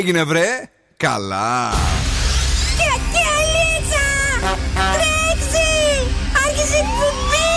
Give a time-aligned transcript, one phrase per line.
[0.00, 1.70] έγινε βρε; Καλά.
[2.76, 4.06] Και αλίτσα!
[4.74, 5.68] Τρέξει
[6.46, 7.50] Άρχισε εκπομπή!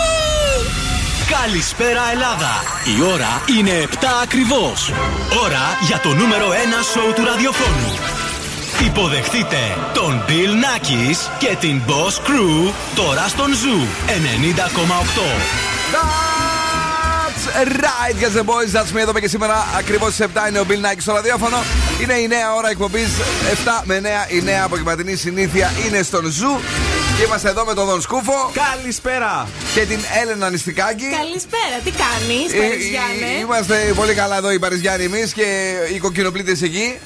[1.40, 2.52] Καλησπέρα Ελλάδα.
[2.96, 4.92] Η ώρα είναι 7 ακριβώς.
[5.44, 6.52] Ώρα για το νούμερο 1
[6.92, 8.13] σοου του ραδιοφώνου
[8.80, 14.10] Υποδεχτείτε τον Bill Nackis και την Boss Crew τώρα στον Zoo 90,8
[17.62, 18.72] right, guys the boys.
[18.72, 21.56] That's me εδώ και σήμερα ακριβώς στις 7 είναι ο Bill Nakis στο ραδιόφωνο.
[22.02, 23.08] Είναι η νέα ώρα εκπομπής
[23.64, 24.32] 7 με 9.
[24.32, 26.60] Η νέα απογευματινή συνήθεια είναι στον Zoo.
[27.16, 28.50] Και είμαστε εδώ με τον Δον Σκούφο.
[28.70, 29.48] Καλησπέρα.
[29.74, 31.04] Και την Έλενα Νηστικάκη.
[31.04, 33.38] Καλησπέρα, τι κάνεις, ε, Παριζιάννε.
[33.40, 36.98] Είμαστε πολύ καλά εδώ οι Παριζιάννοι εμείς και οι κοκκινοπλίτες εκεί.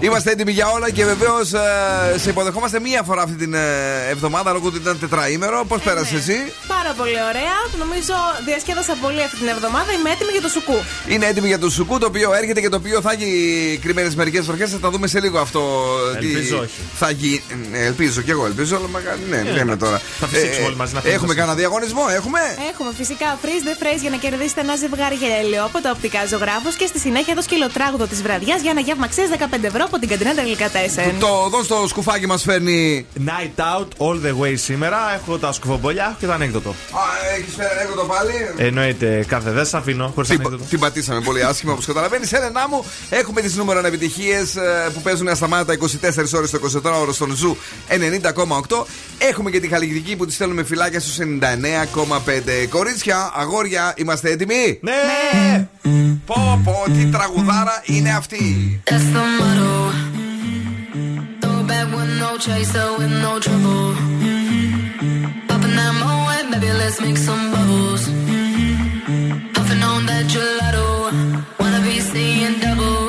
[0.00, 3.60] Είμαστε έτοιμοι για όλα και βεβαίως ε, σε υποδεχόμαστε μία φορά αυτή την ε,
[4.10, 5.64] εβδομάδα λόγω ότι ήταν τετραήμερο.
[5.68, 6.18] Πώς ε, πέρασες ναι.
[6.18, 7.56] εσύ, Πάρα πολύ ωραία.
[7.78, 9.92] Νομίζω διασκέδασα πολύ αυτή την εβδομάδα.
[9.92, 10.78] Είμαι έτοιμη για το σουκού.
[11.08, 13.30] Είναι έτοιμη για το σουκού το οποίο έρχεται και το οποίο θα έχει
[13.82, 14.66] κρυμμένες μερικές φορέ.
[14.66, 15.62] Θα τα δούμε σε λίγο αυτό.
[16.16, 16.80] Ελπίζω τι όχι.
[16.94, 17.42] Θα γι...
[17.72, 18.88] Ελπίζω και εγώ ελπίζω, αλλά
[19.30, 20.00] ναι, λέμε τώρα.
[20.20, 24.10] Θα φυσήξουμε όλοι μαζί να Έχουμε κανένα διαγωνισμό, έχουμε; Έχουμε φυσικά freeze the phrase για
[24.10, 28.22] να κερδίσετε ένα ζευγάρι γελίο από τα οπτικά ζωγράφους και στη συνέχεια το σκυλοτράγουδο της
[28.22, 30.70] βραδιάς για ένα γεύμα 15 ευρώ από την καντίνα τελικά 4.
[31.20, 33.06] Το εδώ στο σκουφάκι μας φέρνει.
[33.26, 34.98] Night out all the way σήμερα.
[35.14, 36.70] Έχω τα σκουφομπολιά, έχω και το ανέκδοτο.
[36.70, 36.74] Α,
[37.38, 40.64] έχεις φέρει ανέκδοτο πάλι; Εννοείται, κάθε δεν σας αφήνω χωρίς ανέκδοτο.
[40.64, 42.32] Την πατήσαμε πολύ άσχημα όπως καταλαβαίνεις.
[42.32, 45.86] Έλενά μου, έχουμε τις νούμερο επιτυχίες ε, που παίζουν ασταμάτα 24
[46.34, 47.56] ώρες το 24ωρο στον Zoo
[47.88, 48.84] 90,8.
[49.18, 52.66] Έχουμε και τη Χαλκιδική που τη στέλνουμε φιλάκια στους 99,5.
[52.68, 55.68] Κορίτσια, αγόρια, είμαστε έτοιμοι; Ναι!
[56.28, 58.80] Πω, πω, τι τραγουδάρα είναι αυτή.
[62.22, 63.86] no chaser with no trouble.
[65.48, 68.02] Popping that moe, baby, let's make some bubbles.
[69.54, 70.86] Puffing on that gelato,
[71.60, 73.07] wanna be seeing double.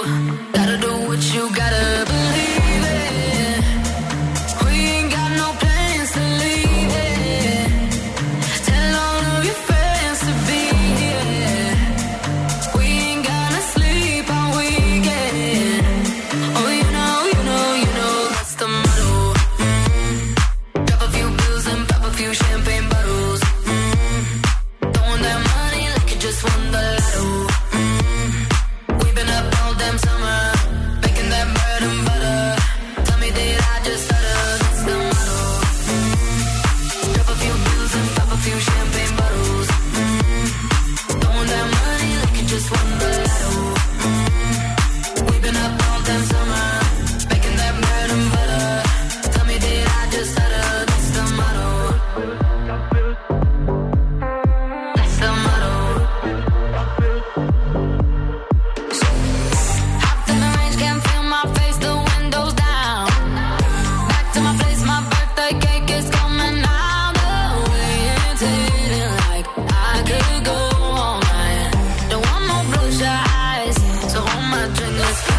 [72.91, 73.75] No blue eyes,
[74.11, 75.38] so hold my drink, let's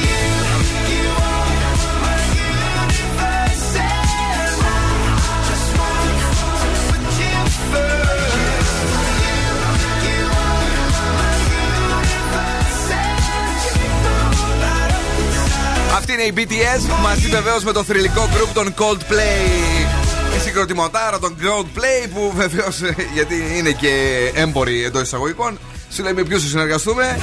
[16.11, 20.35] Αυτή είναι η BTS μαζί βεβαίως με το θρηλυκό group των Coldplay.
[20.35, 22.81] Η συγκροτηματάρα των Coldplay που βεβαίως
[23.13, 23.91] γιατί είναι και
[24.33, 25.59] έμποροι εντός εισαγωγικών.
[25.91, 27.17] Σου λέει με ποιους συνεργαστούμε.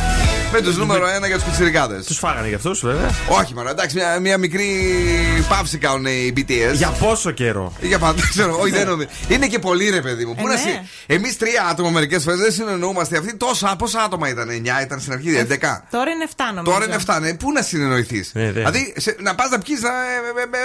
[0.52, 2.04] Με τους νούμερο 1 για τους πιτσιρικάδες.
[2.06, 3.10] Τους φάγανε για αυτούς, βέβαια.
[3.28, 4.66] Όχι, μωρέ, εντάξει, μια, μια μικρή
[5.48, 6.74] παύση κάνουν οι BTS.
[6.74, 9.08] Για πόσο καιρό; Για πάντα, δεν ξέρω, όχι, δεν νομίζω.
[9.28, 10.34] Είναι και πολύ ρε, παιδί μου.
[10.34, 10.58] Πού Ε, να ναι.
[10.60, 10.68] συ...
[11.06, 13.18] Εμείς τρία άτομα μερικές φορές δεν συνεννοούμαστε.
[13.18, 15.56] Αυτοί τόσα, πόσα άτομα ήταν, 9 ήταν στην αρχή, 11.
[15.90, 16.72] Τώρα είναι 7 νομίζω.
[16.72, 17.34] Τώρα είναι 7, ναι.
[17.34, 18.50] Πού να συνεννοηθείς; Ναι, ναι.
[18.50, 19.80] Δηλαδή, σε- να πας να πιεις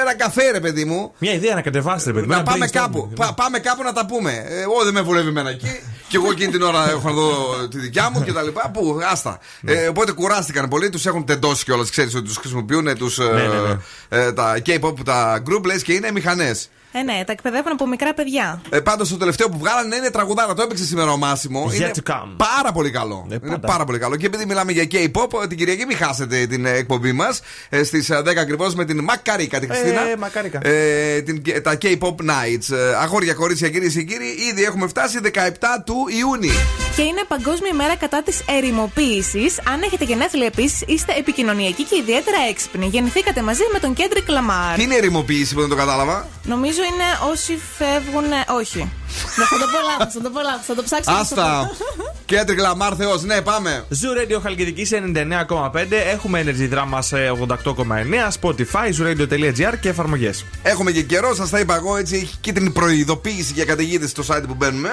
[0.01, 1.13] ένα καφέ, ρε παιδί μου.
[1.17, 2.27] Μια ιδέα να κατεβάσετε, παιδί.
[2.27, 2.71] Να ένα πάμε brainstorming.
[2.71, 3.11] κάπου.
[3.15, 4.31] Πα- πάμε κάπου να τα πούμε.
[4.49, 5.79] Ε, Εγώ δεν με βολεύει εμένα εκεί.
[6.13, 8.69] Και εγώ εκείνη την ώρα έχω να δω τη δικιά μου και τα λοιπά.
[8.73, 9.39] Πού, άστα.
[9.61, 9.71] Ναι.
[9.71, 10.89] Ε, οπότε κουράστηκαν πολύ.
[10.89, 11.89] Τους έχουν τεντώσει κιόλας.
[11.89, 13.77] Ξέρεις ότι τους χρησιμοποιούν τους, ε, Ναι, ναι, ναι.
[14.09, 16.69] ε, τα K-pop, τα group λες και είναι μηχανές.
[16.95, 18.61] Ε, ναι, τα εκπαιδεύουν από μικρά παιδιά.
[18.69, 20.53] Ε, Πάντως το τελευταίο που βγάλανε είναι τραγουδάρα.
[20.53, 21.69] Το έπαιξε σήμερα ο Μάσιμο.
[21.69, 22.35] Yet είναι to come.
[22.37, 23.27] πάρα πολύ καλό.
[23.29, 23.67] Ε, είναι πάντα.
[23.67, 24.15] πάρα πολύ καλό.
[24.15, 27.41] Και επειδή μιλάμε για K-pop, την Κυριακή μην χάσετε την ε, εκπομπή μας
[27.83, 30.01] στις 10 ακριβώς με την Μακαρίκα τη Χριστίνα.
[30.01, 30.59] Ε, Μακαρίκα.
[30.67, 32.75] Ε, την, τα K-pop Nights.
[32.75, 35.37] Ε, αγόρια, κορίτσια, κυρίες και κύριοι, ήδη έχουμε φτάσει 17
[35.85, 36.51] του Ιούνιου.
[36.95, 39.59] Και είναι Παγκόσμια ημέρα κατά της ερημοποίησης.
[39.73, 42.85] Αν έχετε γενέθλια επίσης, είστε επικοινωνιακοί και ιδιαίτερα έξυπνοι.
[42.85, 44.75] Γεννηθήκατε μαζί με τον Κέντρικ Λαμάρ.
[44.75, 48.23] Τι είναι ερημοποίηση που δεν το κατάλαβα; Νομίζω είναι όσοι φεύγουν.
[48.59, 48.91] Όχι.
[49.37, 50.65] Δεν θα το πω λάθος, θα το πω λάθος.
[50.65, 51.11] Θα το ψάξω.
[51.11, 51.69] να σου το Άστα.
[51.97, 52.03] πω.
[52.25, 53.23] Κέντρικ Λαμάρ Θεός.
[53.23, 53.85] Ναι, πάμε.
[53.89, 55.95] Zoo Radio Χαλκιδική σε 99,5.
[56.13, 58.31] Έχουμε Energy Drama σε 88,9.
[58.41, 60.45] Spotify, zooradio.gr και εφαρμογές.
[60.63, 62.15] Έχουμε και καιρό, σας τα είπα εγώ έτσι.
[62.15, 64.89] Έχει κίτρινη προειδοποίηση για καταιγίδες στο site που μπαίνουμε.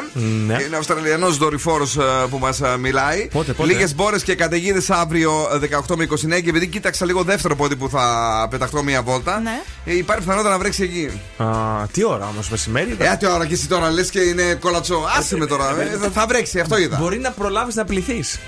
[0.46, 0.62] Ναι.
[0.62, 1.98] Είναι Αυστραλιανός δορυφόρος
[2.30, 3.28] που μας μιλάει.
[3.32, 6.40] Πότε, πότε; Λίγες μπόρες και καταιγίδες αύριο ε, 18 με 29.
[6.42, 9.60] Και επειδή κοίταξα λίγο δεύτερο πόδι που θα πεταχτώ μία βόλτα, Ναι.
[9.84, 11.20] ε, υπάρχει πιθανότητα να βρέξει εκεί.
[11.42, 12.96] Α, τι ώρα όμως, μεσημέρι.
[12.98, 15.06] Ε, τι ώρα και εσύ τώρα λες και είναι κολατσό.
[15.18, 15.80] Άσε με τώρα.
[15.80, 16.96] ε, θα- θα βρέξει, αυτό είδα.
[17.00, 18.38] Μπορεί να προλάβεις να πληθείς.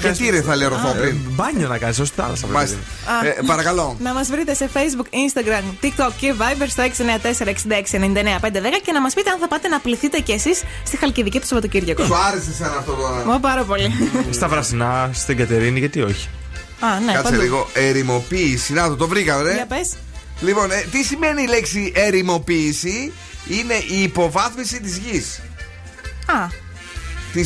[0.00, 1.16] Και τι ρε θα λέει ροφό πριν.
[1.28, 2.40] Μπάνιο να κάνεις, ως θάλασσα.
[2.46, 2.76] παιδί Μάλιστα.
[2.76, 3.28] μου.
[3.28, 3.96] Ε, παρακαλώ.
[4.00, 9.30] Να μας βρείτε σε Facebook, Instagram, TikTok και Viber στο 694-6699-510 και να μας πείτε
[9.30, 12.04] αν θα πάτε να πληθείτε κι εσείς στη Χαλκιδική το Σαββατοκύριακο.
[12.04, 13.24] Σου άρεσε εσένα αυτό τώρα.
[13.24, 13.92] Μα πάρα πολύ.
[14.30, 16.28] Στα βρασινά, στην Κατερίνη, γιατί όχι;
[16.80, 17.42] Α, ναι, Κάτσε παντού.
[17.42, 17.68] λίγο.
[17.74, 18.72] Ερημοποίηση.
[18.72, 19.52] Να το, το βρήκα, ρε.
[19.54, 19.88] Για πες.
[20.40, 23.12] Λοιπόν, ε, τι σημαίνει η λέξη ερημοποίηση,
[23.48, 25.40] είναι η υποβάθμιση της γης.
[26.26, 26.66] Α,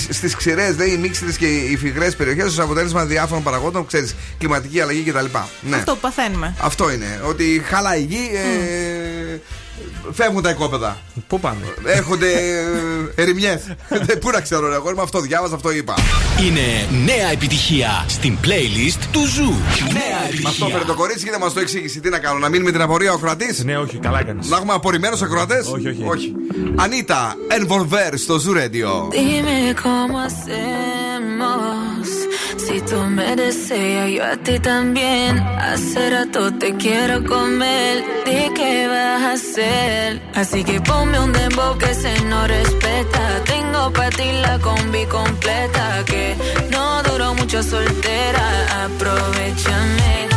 [0.08, 4.80] Στις ξηρές, λέει, οι μίξιδε και οι φυγρές περιοχές ως αποτέλεσμα διάφορων παραγόντων, ξέρεις, κλιματική
[4.80, 5.24] αλλαγή κτλ.
[5.60, 5.76] Ναι.
[5.76, 6.54] αυτό που παθαίνουμε.
[6.60, 7.20] Αυτό είναι.
[7.24, 8.91] Ότι χαλάει η γη, ε,
[10.12, 10.96] φεύγουν τα οικόπεδα.
[11.28, 11.60] Πού πάμε.
[11.84, 13.62] Έρχονται ε, ερημιές.
[14.20, 15.94] Πού να ξέρω, ρε, εγώ είμαι αυτό διάβαζα, αυτό είπα.
[16.46, 16.60] Είναι
[17.04, 19.50] νέα επιτυχία στην playlist του Zoo.
[19.92, 20.84] Νέα Με αυτό φέρε επιτυχία.
[20.86, 22.00] το κορίτσι και δεν μας το εξήγησε.
[22.00, 23.62] Τι να κάνω, να μείνουμε την απορία οι ακροατές.
[23.64, 24.48] Ναι, όχι, καλά έκανες.
[24.48, 25.58] Να έχουμε απορημένους ακροατές.
[25.58, 26.04] Όχι, όχι.
[26.06, 26.32] όχι.
[26.76, 28.90] Anitta, Envolver στο Zoo Radio.
[29.12, 31.71] Dime cómo hacemos.
[32.72, 35.38] Si tú me deseas, yo a ti también.
[35.38, 38.02] Hace rato te quiero comer.
[38.24, 40.22] ¿De qué vas a hacer?
[40.34, 43.44] Así que ponme un dembow que se no respeta.
[43.44, 46.02] Tengo para ti la combi completa.
[46.06, 46.34] Que
[46.70, 48.86] no duró mucho soltera.
[48.86, 50.31] Aprovechame.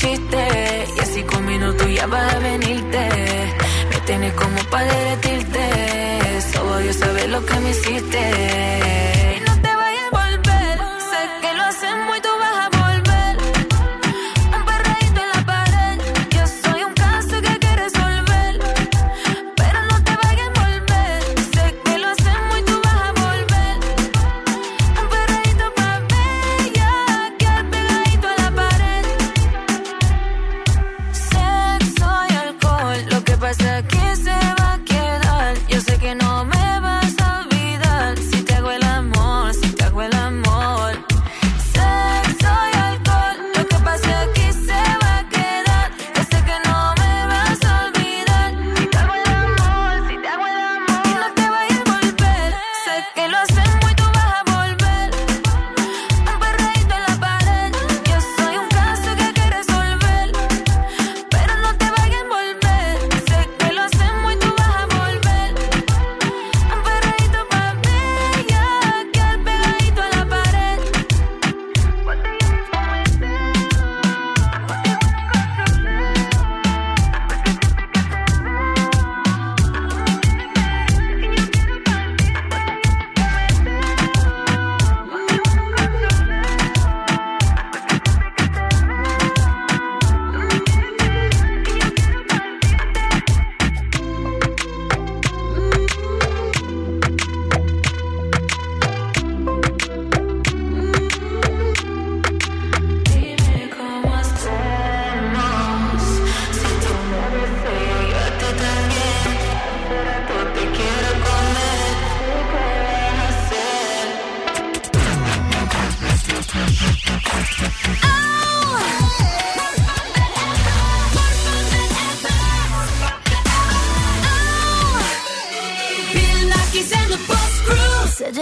[0.00, 3.08] Chiste y así con minutos ya vas a venirte.
[3.90, 5.62] Me tienes como para derretirte.
[6.52, 7.99] Solo Dios sabe lo que me hiciste.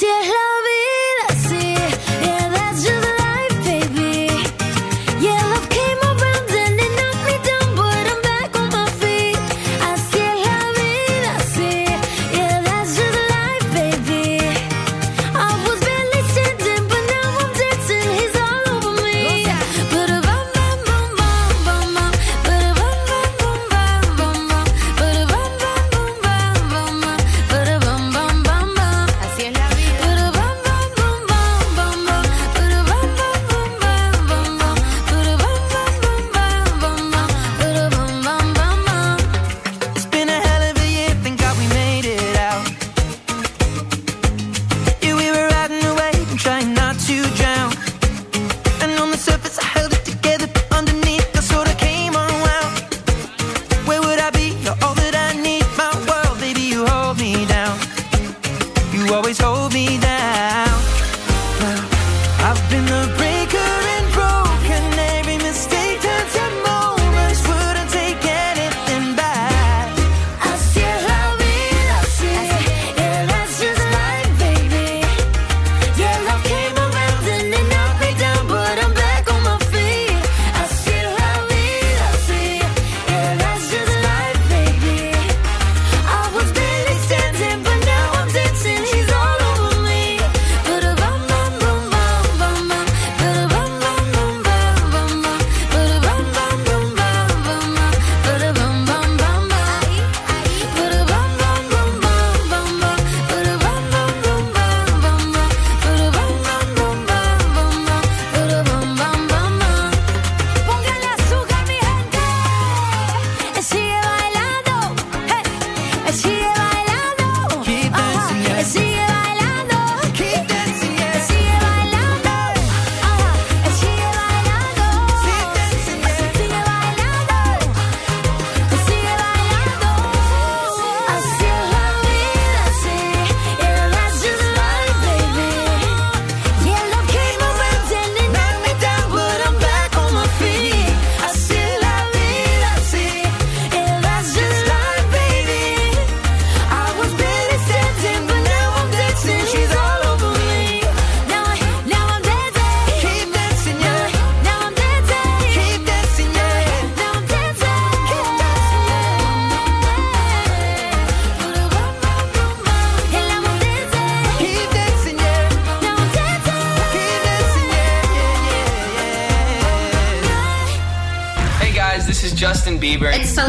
[0.00, 0.39] Si es la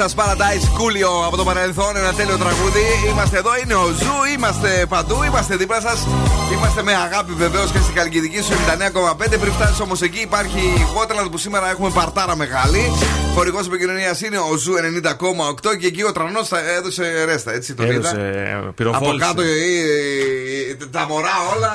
[0.00, 0.06] You?
[0.06, 2.84] Gangsta's Paradise Coolio από το παρελθόν, ένα τέλειο τραγούδι.
[3.10, 6.06] Είμαστε εδώ, είναι ο Zoo, είμαστε παντού, είμαστε δίπλα σας.
[6.52, 9.38] Είμαστε με αγάπη βεβαίως και στην Χαλκιδική στους 99,5.
[9.40, 12.80] Πριν φτάσεις όμως εκεί υπάρχει η Gotland που σήμερα έχουμε παρτάρα μεγάλη.
[13.34, 17.94] Χορηγός επικοινωνίας είναι ο Zoo 90,8 και εκεί ο Τρανός έδωσε ρέστα, έτσι τον είδα.
[17.96, 19.26] Έδωσε, ε, Από πυροβόληση.
[19.26, 19.46] κάτω ε,
[20.80, 21.72] ε, τα μωρά όλα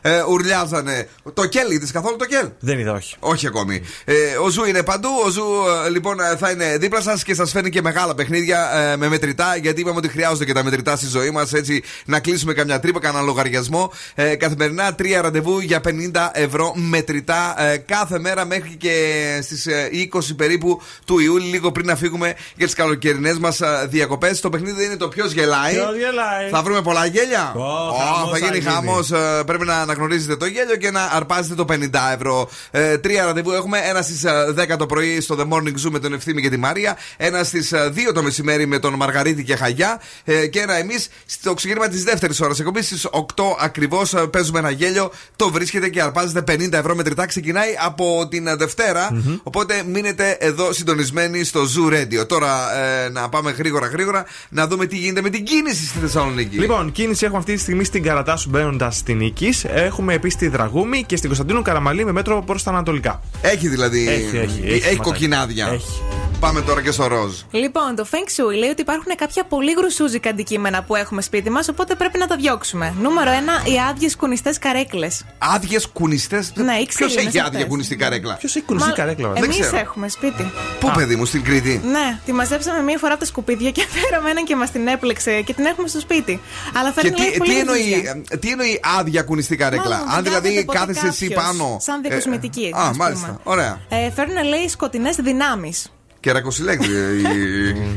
[0.00, 1.08] ε, ουρλιάζανε.
[1.34, 3.16] Το κέλ, είδες καθόλου το κέλ; Δεν είδα, όχι.
[3.20, 3.82] Όχι ακόμη.
[4.04, 4.14] Ε,
[4.44, 5.08] ο Zoo είναι παντού.
[5.26, 5.44] Ο Zoo
[5.86, 9.08] ε, λοιπόν ε, θα είναι δίπλα σας και σας φέρνει και μεγάλα παιχνίδια ε, με
[9.08, 9.56] μετρητά.
[9.56, 11.52] Γιατί είπαμε ότι χρειάζονται και τα μετρητά στη ζωή μας.
[11.52, 13.92] Έτσι να κλείσουμε καμιά τρύπα, κανένα λογαριασμό.
[14.14, 18.94] Ε, καθημερινά τρία ραντεβού για 50 ευρώ μετρητά ε, κάθε μέρα μέχρι και
[19.42, 19.66] στις
[20.12, 24.40] 20 περίπου του Ιούλη, λίγο πριν να φύγουμε για τις καλοκαιρινές μας διακοπές.
[24.40, 25.72] Το παιχνίδι είναι το ποιος γελάει.
[25.74, 27.52] Ποιος γελάει; Θα βρούμε πολλά γέλια.
[27.56, 28.70] Ω, Ω, χαμός θα γίνει θα γίνει.
[28.70, 29.10] χαμός.
[29.10, 32.48] Ε, πρέπει να αναγνωρίζετε το γέλιο και να αρπάζετε το 50 ευρώ.
[32.70, 33.78] Ε, τρία ραντεβού έχουμε.
[33.78, 36.96] Ένα στις 10 το πρωί στο The Morning Zoo με τον Ευθύμη και τη Μαρία.
[37.16, 40.00] Ένα στις 2 το μεσημέρι με τον Μαργαρίτη και Χαγιά.
[40.24, 43.85] Ε, και ένα εμείς στο ξεκίνημα της δεύτερης ώρας εκπομπής στις 8 ακριβώς
[44.30, 45.10] παίζουμε ένα γέλιο.
[45.36, 47.26] Το βρίσκετε και αρπάζετε 50 ευρώ μετρητά.
[47.26, 49.10] Ξεκινάει από την ε, δευτερα
[49.42, 52.26] Οπότε μείνετε εδώ συντονισμένοι στο Zoo Radio.
[52.28, 56.58] Τώρα ε, να πάμε γρήγορα γρήγορα να δούμε τι γίνεται με την κίνηση στη Θεσσαλονίκη.
[56.58, 59.54] Λοιπόν, κίνηση έχουμε αυτή τη στιγμή στην Καρατάσου μπαίνοντας στην Νίκη.
[59.62, 63.20] Έχουμε επίσης τη Δραγούμη και στην Κωνσταντίνου Καραμαλή με μέτρο προς τα Ανατολικά.
[63.40, 64.08] Έχει δηλαδή.
[64.08, 64.96] Έχει, έχει, έχει έχει ματάκι.
[64.96, 65.66] κοκκινάδια.
[65.72, 66.02] Έχει.
[66.40, 67.32] Πάμε τώρα και στο ροζ.
[67.50, 71.68] Λοιπόν, το Feng Shui λέει ότι υπάρχουν κάποια πολύ γρουσούζικα αντικείμενα που έχουμε σπίτι μας,
[71.68, 72.94] οπότε πρέπει να τα διώξουμε.
[73.00, 73.30] Νούμερο
[73.64, 75.08] 1, οι άδειε κουνιστέ καρέκλε.
[75.38, 76.44] Άδειε κουνιστέ.
[76.54, 77.64] Ναι, οι Ποιο ξύλινες έχει άδεια αυτές.
[77.64, 78.34] κουνιστή καρέκλα.
[78.34, 79.42] Ποιο έχει κουνιστή καρέκλα, βέβαια.
[79.42, 79.78] Δεν Εμεί ξέρω.
[79.78, 80.50] έχουμε σπίτι.
[80.80, 81.80] Πού, παιδί μου, στην Κρήτη.
[81.84, 85.40] Ναι, τη μαζέψαμε μία φορά από τα σκουπίδια και φέραμε έναν και μα την έπλεξε
[85.40, 86.40] και την έχουμε στο σπίτι.
[86.78, 88.22] Αλλά Και φέρνει λέει, τι, πολύ τι, εννοεί, γρουζιά.
[88.30, 89.88] ε, τι εννοεί άδεια κουνιστή καρέκλα.
[89.96, 91.76] Μάλλον Αν δεν δηλαδή κάθεται ποτέ κάθεσαι εσύ κάποιος, πάνω.
[91.80, 92.72] Σαν ε, διακοσμητική.
[92.76, 93.40] Α, μάλιστα.
[93.42, 93.80] Ωραία.
[93.88, 95.72] Ε, φέρνουν λέει σκοτεινέ δυνάμει.
[96.20, 96.88] Και ρακοσυλέκτη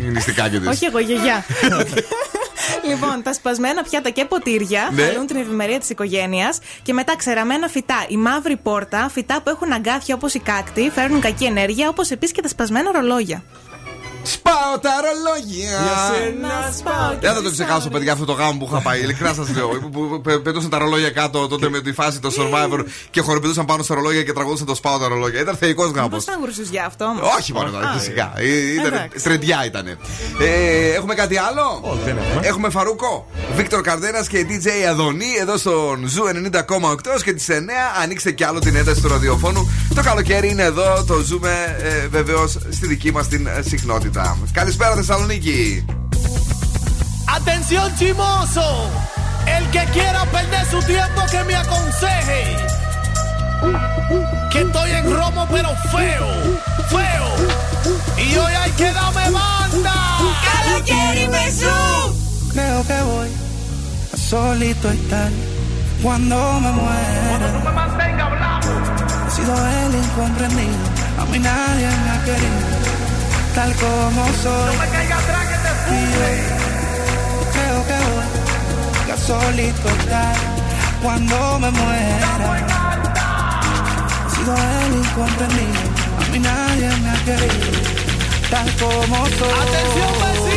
[0.03, 0.67] η νηστικάκια τη.
[0.67, 1.45] Όχι εγώ, γιαγιά.
[2.87, 5.01] Λοιπόν, τα σπασμένα πιάτα και ποτήρια Ναι.
[5.03, 6.59] χαλούν την ευημερία της οικογένειας.
[6.83, 8.05] Και μετά ξεραμένα φυτά.
[8.07, 12.33] Η μαύρη πόρτα, φυτά που έχουν αγκάθια όπως η κάκτη, φέρνουν κακή ενέργεια, όπως επίσης
[12.35, 13.43] και τα σπασμένα ρολόγια.
[14.35, 15.79] Σπάω τα ρολόγια.
[16.41, 17.87] Να σπάω και Δεν θα το τις ξεχάσω, άλλες.
[17.93, 18.99] παιδιά, αυτό το γάμο που είχα πάει.
[19.01, 19.67] Ειλικρινά σας λέω.
[19.81, 22.79] που- που πε- Πετούσαν τα ρολόγια κάτω τότε με τη φάση το survivor
[23.11, 25.39] και χοροπηδούσαν πάνω στα ρολόγια και τραγουδούσαν το σπάω τα ρολόγια.
[25.41, 26.09] Ήταν θεϊκός γάμος.
[26.09, 27.19] Πώ ήταν γουρσουζιά αυτό; Όμω.
[27.39, 28.33] Όχι μόνο Α, φυσικά.
[28.35, 29.23] Ε, Ήταν εντάξει.
[29.23, 29.87] trendy ήταν.
[29.87, 29.97] Ε,
[30.95, 32.47] έχουμε κάτι άλλο; Όχι, δεν έχουμε.
[32.47, 33.27] Έχουμε Farruko.
[33.55, 37.51] Víctor Cárdenas και DJ Adoni εδώ στον Zoo 90,8 και τι 9.
[38.03, 39.71] Ανοίξτε κι άλλο την ένταση του ραδιοφώνου.
[39.95, 41.03] Το καλοκαίρι είναι εδώ.
[41.07, 43.61] Το ζούμε ε, βεβαίως στη δική μας την ε,
[44.18, 44.36] συχνότητα.
[44.52, 45.84] Καλησπέρα Θεσσαλονίκη.
[47.36, 48.68] Atención chimoso,
[49.56, 52.42] el que quiera perder su tiempo que me aconseje.
[54.52, 56.28] Que estoy en romo pero feo,
[56.92, 57.28] feo.
[58.24, 59.96] Y hoy hay que darme banda.
[60.48, 61.80] Καλοκαίρι με σου.
[62.54, 63.30] Creo que voy
[64.14, 65.30] a solito estar
[66.02, 67.48] cuando me muera.
[69.26, 70.84] He sido el incomprendido,
[71.20, 72.60] a mí nadie me ha querido,
[73.55, 74.75] tal como soy.
[75.91, 80.35] Y yo creo que voy a solito estar
[81.01, 82.29] cuando me muera.
[84.25, 85.81] He sido el incomprendido,
[86.19, 87.71] a mí nadie me ha querido,
[88.49, 89.59] tal como soy.
[89.67, 90.48] Atención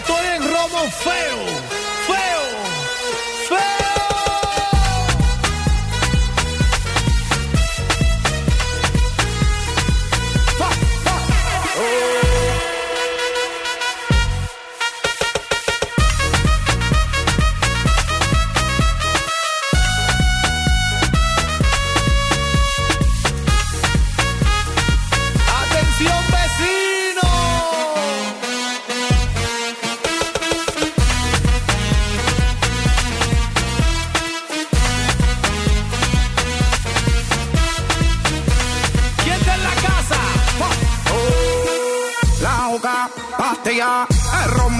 [0.00, 1.79] estoy en romo feo,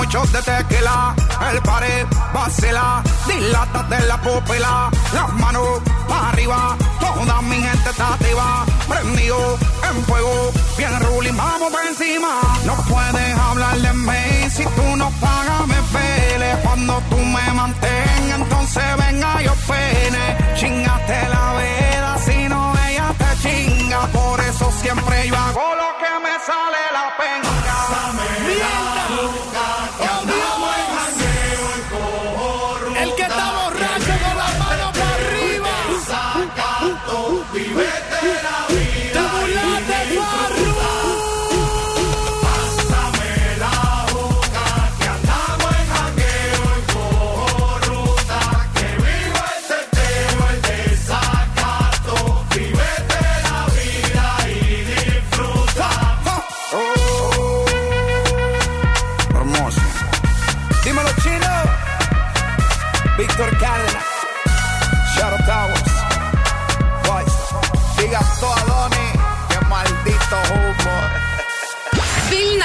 [0.01, 1.15] muchos de tequila,
[1.53, 5.69] el pared, vacila, dilata de la pupila, las manos
[6.09, 9.59] para arriba, toda mi gente está activa, prendido
[9.91, 12.41] en fuego, bien ruling, vamos por encima.
[12.65, 18.41] No puedes hablar de mí si tú no pagas, me pele, cuando tú me mantengas,
[18.41, 20.25] entonces venga yo pene,
[20.57, 25.90] chingaste la veda, si no ella te chinga, por eso siempre yo hago lo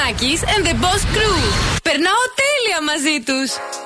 [0.06, 1.38] και τα Boss Crew!
[1.84, 3.85] Περνάω τέλεια μαζί τους!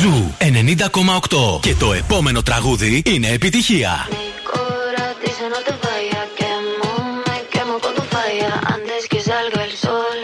[0.00, 1.60] Ζου 90,8.
[1.60, 4.08] Και το επόμενο τραγούδι είναι επιτυχία.
[4.50, 6.90] Cora dice no te vayas, quemo,
[7.26, 8.50] me quemo con tu falla.
[8.76, 10.18] Antes que salga el sol,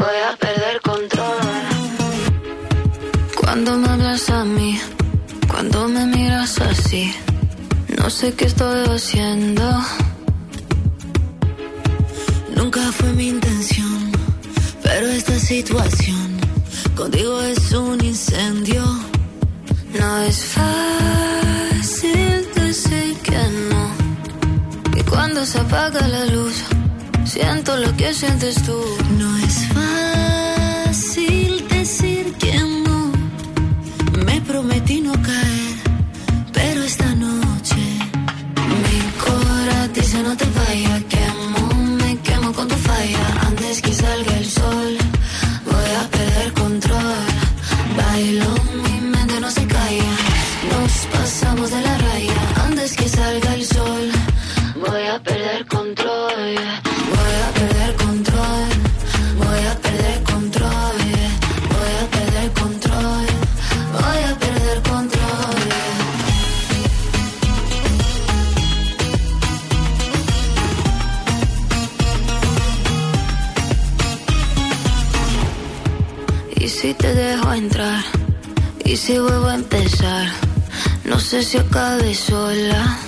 [0.00, 1.42] voy a perder control.
[3.40, 4.72] Cuando me hablas a mí,
[5.50, 7.04] cuando me miras así,
[7.98, 9.64] no sé qué estoy haciendo.
[12.58, 13.98] Nunca fue mi intención,
[14.84, 16.17] pero esta situación
[16.99, 18.83] contigo es un incendio.
[19.97, 23.41] No es fácil decir que
[23.71, 23.83] no.
[24.99, 26.55] Y cuando se apaga la luz,
[27.23, 28.79] siento lo que sientes tú.
[29.17, 32.99] No es fácil decir que no.
[34.25, 35.75] Me prometí no caer,
[36.51, 37.83] pero esta noche
[38.83, 40.98] mi cora dice no te vayas.
[81.41, 82.99] Sola.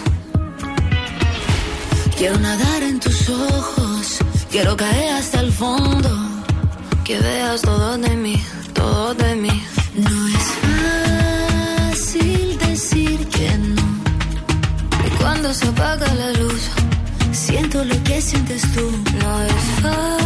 [2.18, 4.20] Quiero nadar en tus ojos,
[4.50, 6.10] quiero caer hasta el fondo,
[7.04, 8.42] que veas todo de mí,
[8.74, 9.64] todo de mí.
[9.96, 10.48] No es
[11.92, 13.82] fácil decir que no.
[15.06, 16.62] Y cuando se apaga la luz,
[17.34, 18.92] siento lo que sientes tú.
[19.20, 20.21] No es fácil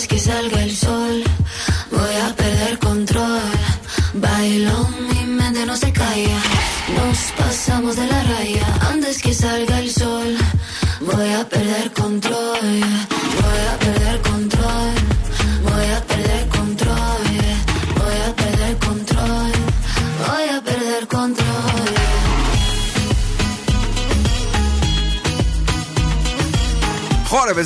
[0.00, 0.69] Antes que salga el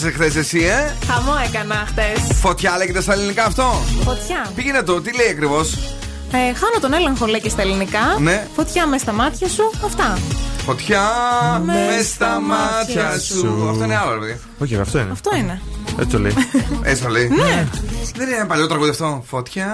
[0.01, 0.95] Χόρευε χθε εσύ, ε!
[1.07, 2.39] Χαμό έκανα χτες.
[2.41, 4.51] Φωτιά λέγεται στα ελληνικά αυτό; Φωτιά.
[4.55, 5.73] Πήγαινε το, τι λέει ακριβώς;
[6.33, 8.17] Ε, χάνω τον έλεγχο, λέει και στα ελληνικά.
[8.21, 8.47] Ναι.
[8.55, 9.71] Φωτιά μες στα μάτια σου.
[9.85, 10.19] Αυτά.
[10.65, 11.03] Φωτιά
[11.65, 13.69] μες στα μάτια σου.
[13.71, 14.41] Αυτό είναι άλλο, ρε παιδί.
[14.59, 15.11] Όχι, αυτό είναι.
[15.13, 15.61] Αυτό είναι.
[15.99, 16.35] Έτσι το λέει.
[16.91, 17.29] Έτσι το λέει.
[17.29, 17.67] Ναι.
[18.17, 19.25] Δεν είναι ένα παλιό τραγούδι αυτό.
[19.27, 19.69] Φωτιά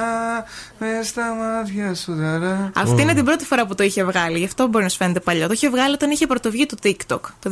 [0.78, 2.14] μες στα μάτια σου.
[2.14, 2.70] δαρά.
[2.74, 4.38] Αυτή είναι την πρώτη φορά που το είχε βγάλει.
[4.38, 5.46] Γι' αυτό μπορεί να σου φαίνεται παλιό.
[5.46, 7.20] Το είχε βγάλει όταν είχε πρωτοβγεί το TikTok.
[7.38, 7.50] Το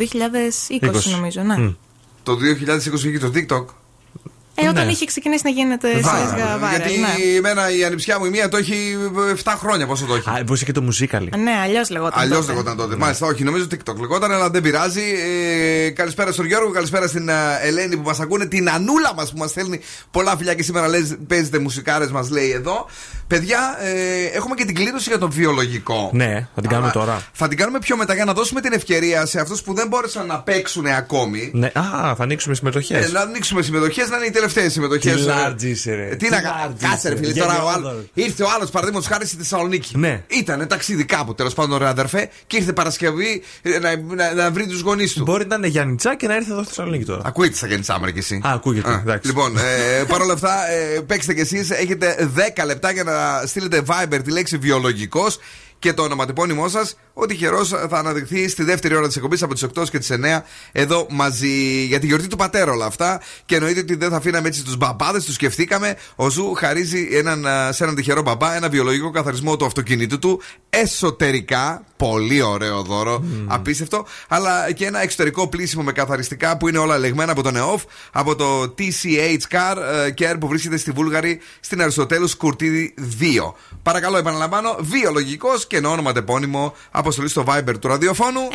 [0.80, 0.92] 2020 20.
[1.10, 1.54] νομίζω, ναι.
[2.28, 2.34] Μμ.
[2.34, 3.87] Το 2020 βγήκε το TikTok.
[4.60, 4.92] Ε, όταν Ναι.
[4.92, 7.36] είχε ξεκινήσει να γίνεται σιγά Βάρα, viral, Γιατί ναι.
[7.36, 8.96] εμένα η ανιψιά μου η μία το έχει
[9.44, 9.86] 7 χρόνια.
[9.86, 10.28] Πόσο το έχει.
[10.30, 11.32] Α, μπορεί και το μουσίκαλι.
[11.36, 12.20] Ναι, αλλιώς λεγόταν.
[12.20, 12.52] Αλλιώς τότε.
[12.52, 12.96] λεγόταν τότε.
[12.96, 15.02] Μάλιστα, όχι, νομίζω TikTok λεγόταν, αλλά δεν πειράζει.
[15.84, 17.32] Ε, καλησπέρα στον Γιώργο, καλησπέρα στην ε,
[17.62, 19.80] Ελένη που μας ακούνε, την Ανούλα μας που μας στέλνει
[20.10, 22.86] πολλά φιλιά και σήμερα λες, παίζετε μουσικάρες, μας λέει εδώ.
[23.26, 26.10] Παιδιά, ε, έχουμε και την κλήρωση για τον βιολογικό.
[26.12, 27.22] Ναι, θα την κάνουμε Αλλά τώρα.
[27.32, 30.26] Θα την κάνουμε πιο μετά για να δώσουμε την ευκαιρία σε αυτούς που δεν μπόρεσαν
[30.26, 31.50] να παίξουν ακόμη.
[31.54, 33.08] Ναι, α, θα ανοίξουμε συμμετοχές.
[33.08, 35.14] Ε, να ανοίξουμε συμμετοχές, να είναι η τελευταία τελευταίες συμμετοχές.
[35.14, 36.08] Τι large είσαι, ρε.
[36.08, 36.74] Τι Τι να large κάνω.
[36.80, 37.24] Κάτσε, ρε είσαι.
[37.24, 37.40] φίλε.
[37.40, 37.88] Τώρα ο Γελιόδωρο.
[37.88, 39.96] άλλος- ήρθε ο άλλος παραδείγματος χάρη στη Θεσσαλονίκη.
[39.98, 40.22] Ναι.
[40.28, 44.66] Ήταν ταξίδι κάπου τέλος πάντων, ρε αδερφέ, και ήρθε Παρασκευή ε, να, να, να βρει
[44.66, 45.22] τους γονείς του.
[45.22, 47.22] Μπορεί να είναι Γιάννητσά και να έρθει εδώ στη Θεσσαλονίκη τώρα.
[47.24, 48.34] Ακούγεται στα Γεννησάμερα κι εσύ.
[48.46, 48.90] Α, ακούγεται.
[49.02, 49.26] εντάξει.
[49.28, 51.70] Λοιπόν, ε, παρόλα αυτά, ε, παίξτε κι εσείς.
[51.70, 55.38] Έχετε 10 λεπτά για να στείλετε Viber τη λέξη βιολογικός
[55.78, 56.96] και το ονοματεπώνυμό σας.
[57.20, 60.42] Ο τυχερός θα αναδειχθεί στη δεύτερη ώρα της εκπομπής από τις 8 και τις 9
[60.72, 63.20] εδώ μαζί για τη γιορτή του πατέρα όλα αυτά.
[63.46, 65.96] Και εννοείται ότι δεν θα αφήναμε έτσι τους μπαμπάδες, τους σκεφτήκαμε.
[66.16, 70.42] Ο Zoo χαρίζει έναν, α, σε έναν τυχερό μπαμπά ένα βιολογικό καθαρισμό του αυτοκινήτου του
[70.70, 71.82] εσωτερικά.
[71.96, 74.06] Πολύ ωραίο δώρο, απίστευτο.
[74.28, 78.34] Αλλά και ένα εξωτερικό πλύσιμο με καθαριστικά που είναι όλα ελεγμένα από τον ΕΟΦ, από
[78.36, 83.52] το TCH Car ε, Care που βρίσκεται στη Βούλγαρη στην Αριστοτέλους Κουρτίδη 2.
[83.82, 86.74] Παρακαλώ, επαναλαμβάνω, βιολογικός κενό ονοματεπώνυμο
[87.08, 88.40] αποστολή στο Viber του ραδιοφώνου.
[88.50, 88.52] 694-6699-510.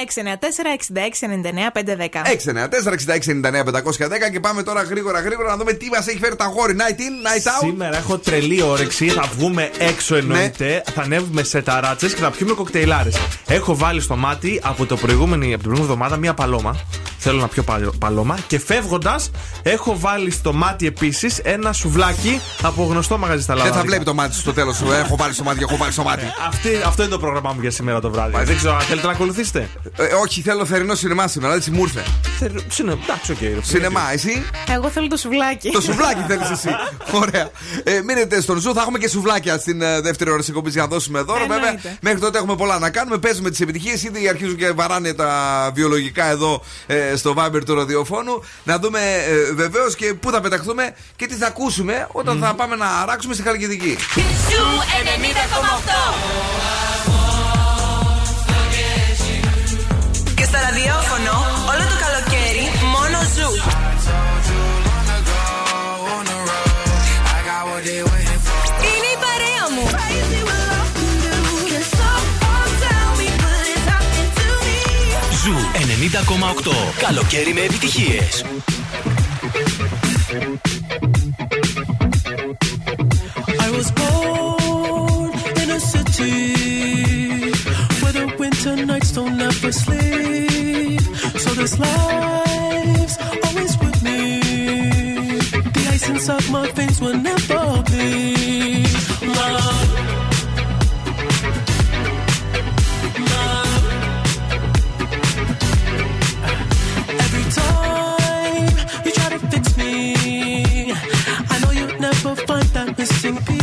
[4.28, 6.76] 694-6699-510 και πάμε τώρα γρήγορα γρήγορα να δούμε τι μας έχει φέρει το αγόρι.
[6.78, 7.52] Night in, night out.
[7.68, 9.08] Σήμερα έχω τρελή όρεξη.
[9.10, 10.84] Θα βγούμε έξω εννοείται.
[10.94, 13.16] Θα ανέβουμε σε ταράτσες και θα πιούμε κοκτέιλάρες.
[13.48, 16.76] Έχω βάλει στο μάτι από, το προηγούμενη, από την προηγούμενη εβδομάδα μία paloma.
[17.18, 18.38] Θέλω να πιω pal- paloma.
[18.48, 19.32] Και φεύγοντας,
[19.64, 23.84] έχω βάλει στο μάτι επίσης ένα σουβλάκι από γνωστό μαγαζί στα Δεν Λαδάδικα.
[23.84, 24.92] θα βλέπει το μάτι σου στο τέλος σου.
[24.92, 26.24] Έχω βάλει στο μάτι, έχω βάλει στο μάτι.
[26.48, 28.36] Αυτή, αυτό είναι το πρόγραμμά μου για σήμερα το βράδυ.
[28.46, 32.04] Δεν ξέρω αν θέλετε να ακολουθήσετε; Ε, όχι, θέλω θερινό σινεμά σήμερα, έτσι μου ήρθε.
[32.68, 33.38] Σινεμά, εντάξει, οκ.
[33.42, 33.56] ρε.
[33.62, 35.70] Σινεμά, εσύ; Εγώ θέλω το σουβλάκι.
[35.72, 36.70] Το σουβλάκι θέλεις εσύ.
[37.22, 37.50] Ωραία.
[37.84, 40.82] Ε, μείνετε στον Zoo, θα έχουμε και σουβλάκια στην ε, δεύτερη ώρα της εκπομπής για
[40.82, 41.40] να δώσουμε δώρο.
[41.40, 41.98] Βέβαια, Εννοείται.
[42.02, 43.18] μέχρι τότε έχουμε πολλά να κάνουμε.
[43.18, 44.04] Παίζουμε τις επιτυχίες.
[44.04, 45.32] Ήδη αρχίζουν και βαράνε τα
[45.74, 48.44] βιολογικά εδώ ε, στο Viber του ραδιοφώνου.
[48.64, 52.76] Να δούμε ε, βεβαίως και πού θα πεταχθούμε και τι θα ακούσουμε όταν θα πάμε
[52.76, 53.98] να αράξουμε στη Χαλκιδική.
[54.16, 54.66] Zoo
[57.20, 57.23] 90,8.
[60.54, 61.32] Στο ραδιόφωνο
[61.72, 63.52] όλο το καλοκαίρι μόνο Zoo.
[68.90, 69.86] Είναι η παρέα μου.
[75.44, 75.56] Zoo
[76.64, 76.72] 90,8.
[77.00, 78.46] Καλοκαίρι με επιτυχίες.
[83.66, 85.32] I was born
[85.62, 86.53] in a city where
[88.76, 91.02] the nights don't ever sleep.
[91.44, 94.40] So this life's always with me.
[95.76, 98.84] The ice inside my veins will never be
[99.38, 99.90] Love.
[103.32, 103.86] Love.
[107.26, 108.74] Every time
[109.06, 110.94] you try to fix me,
[111.54, 113.63] I know you'll never find that missing piece.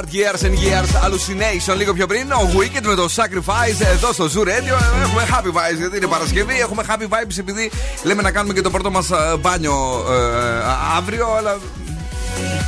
[0.00, 2.32] Regard Years and Years Hallucination λίγο πιο πριν.
[2.32, 4.76] Ο Weeknd με το Sacrifice εδώ στο Zoo Radio.
[5.02, 6.60] Έχουμε happy vibes γιατί είναι Παρασκευή.
[6.60, 7.70] Έχουμε happy vibes επειδή
[8.02, 9.08] λέμε να κάνουμε και το πρώτο μας
[9.40, 11.58] μπάνιο ε, αύριο, αλλά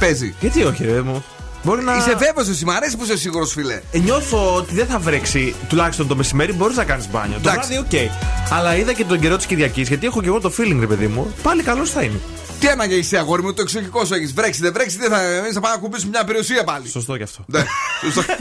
[0.01, 0.35] παίζει.
[0.41, 1.25] Γιατί όχι, ρε μου.
[1.63, 1.97] Μπορεί να...
[1.97, 3.81] Είσαι βέβαιος εσύ, μ' αρέσει που είσαι σίγουρος, φίλε.
[3.93, 6.53] Ε, νιώθω ότι δεν θα βρέξει τουλάχιστον το μεσημέρι.
[6.53, 7.39] Μπορείς να κάνεις μπάνιο.
[7.43, 7.73] Το Εντάξει.
[7.73, 8.11] βράδυ, οκ.
[8.53, 11.07] Αλλά είδα και τον καιρό της Κυριακής, γιατί έχω και εγώ το feeling, ρε παιδί
[11.07, 11.35] μου.
[11.43, 12.21] Πάλι καλός θα είναι.
[12.63, 14.33] Τι ανάγκη έχεις, αγόρι μου, το εξοχικό σου έχεις.
[14.33, 16.89] Βρέξει, δεν βρέξει, δεν θα, εμείς θα πάμε να κουμπίσουμε μια περιουσία πάλι.
[16.89, 17.45] Σωστό κι αυτό.
[18.03, 18.33] Ναι, σωστό.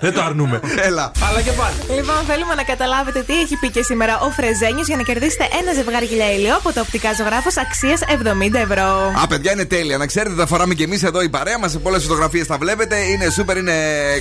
[0.00, 0.60] δεν το αρνούμε.
[0.88, 1.12] Έλα.
[1.28, 1.76] Αλλά και πάλι.
[1.98, 5.72] Λοιπόν, θέλουμε να καταλάβετε τι έχει πει και σήμερα ο Φρεζένιος για να κερδίσετε ένα
[5.72, 9.12] ζευγάρι γυαλιά ηλιό από το οπτικά ζωγράφο αξίας 70 ευρώ.
[9.22, 9.96] Α, παιδιά, είναι τέλεια.
[9.98, 11.70] Να ξέρετε, τα φοράμε και εμείς εδώ η παρέα μας.
[11.70, 12.96] Σε πολλές φωτογραφίες τα βλέπετε.
[12.96, 13.74] Είναι σούπερ, είναι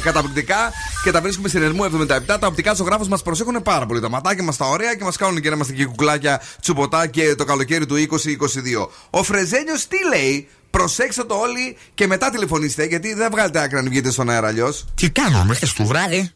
[0.04, 0.72] καταπληκτικά
[1.04, 2.40] και τα βρίσκουμε στην Ερμού 77.
[2.40, 4.00] Τα οπτικά ζωγράφους μας προσέχουν πάρα πολύ.
[4.00, 7.36] Τα ματάκια μας τα ωραία και μας κάνουν και να είμαστε και κουκλάκια τσουποτά και
[7.36, 8.90] το καλοκαίρι του 2022.
[9.10, 13.90] Ο Φρεζένιος τι λέει; Προσέξτε το όλοι και μετά τηλεφωνήστε γιατί δεν βγάλετε άκρη αν
[13.90, 14.86] βγείτε στον αέρα αλλιώς.
[14.96, 16.32] Τι κάνουμε χθες το βράδυ;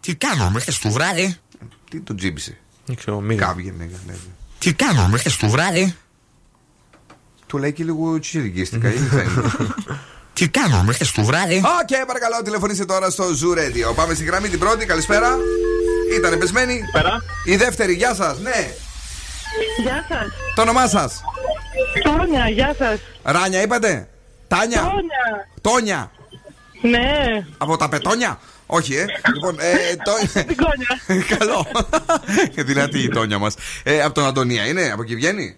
[0.00, 1.36] Τι κάνουμε χθες το βράδυ;
[1.90, 3.46] Τι τον τσίμπησε; Δεν ξέρω, μύγα.
[3.46, 4.14] Κάβγε, ναι, ναι.
[4.58, 5.96] Τι κάνουμε χθες το βράδυ;
[7.46, 8.88] Του λέει και λίγο τσιρικίστηκα.
[8.92, 9.42] ή δεν είναι.
[10.32, 13.94] Τι κάνουμε χθες το βράδυ; Οκ, παρακαλώ, τηλεφωνήστε τώρα στο Zoo Radio.
[13.94, 15.36] Πάμε στη γραμμή την πρώτη, καλησπέρα.
[16.16, 16.80] Ήταν πεσμένη.
[16.92, 17.22] Πέρα.
[17.44, 18.74] Η δεύτερη, γεια σας, ναι.
[19.82, 20.26] Γεια σας.
[20.54, 21.20] Το όνομά σας.
[22.02, 23.00] Τόνια, γεια σας.
[23.22, 24.08] Ράνια είπατε;
[24.48, 24.80] Τάνια.
[24.80, 25.46] Τόνια.
[25.60, 26.10] Τόνια.
[26.82, 27.46] Ναι.
[27.58, 29.04] Από τα πετόνια; Όχι, ε.
[29.34, 30.12] λοιπόν, ε, το...
[30.46, 31.26] Την κόνια.
[31.38, 31.66] Καλό.
[32.54, 33.54] Δυνατή η τόνια μας.
[33.82, 35.56] Ε, από τον Αντωνία είναι, από εκεί βγαίνει;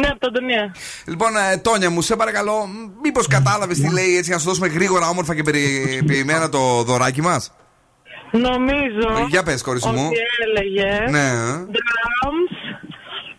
[0.00, 0.74] Ναι, από τον Τονία.
[1.06, 2.68] Λοιπόν, ε, Τόνια μου, σε παρακαλώ,
[3.02, 7.52] μήπως κατάλαβες τι λέει έτσι, να σου δώσουμε γρήγορα, όμορφα και περιποιημένα το δωράκι μας;
[8.30, 9.26] Νομίζω.
[9.28, 10.06] Για πες, κορίτσι μου.
[10.06, 11.10] Ότι έλεγες.
[11.10, 11.30] Ναι.
[11.64, 12.52] Drums.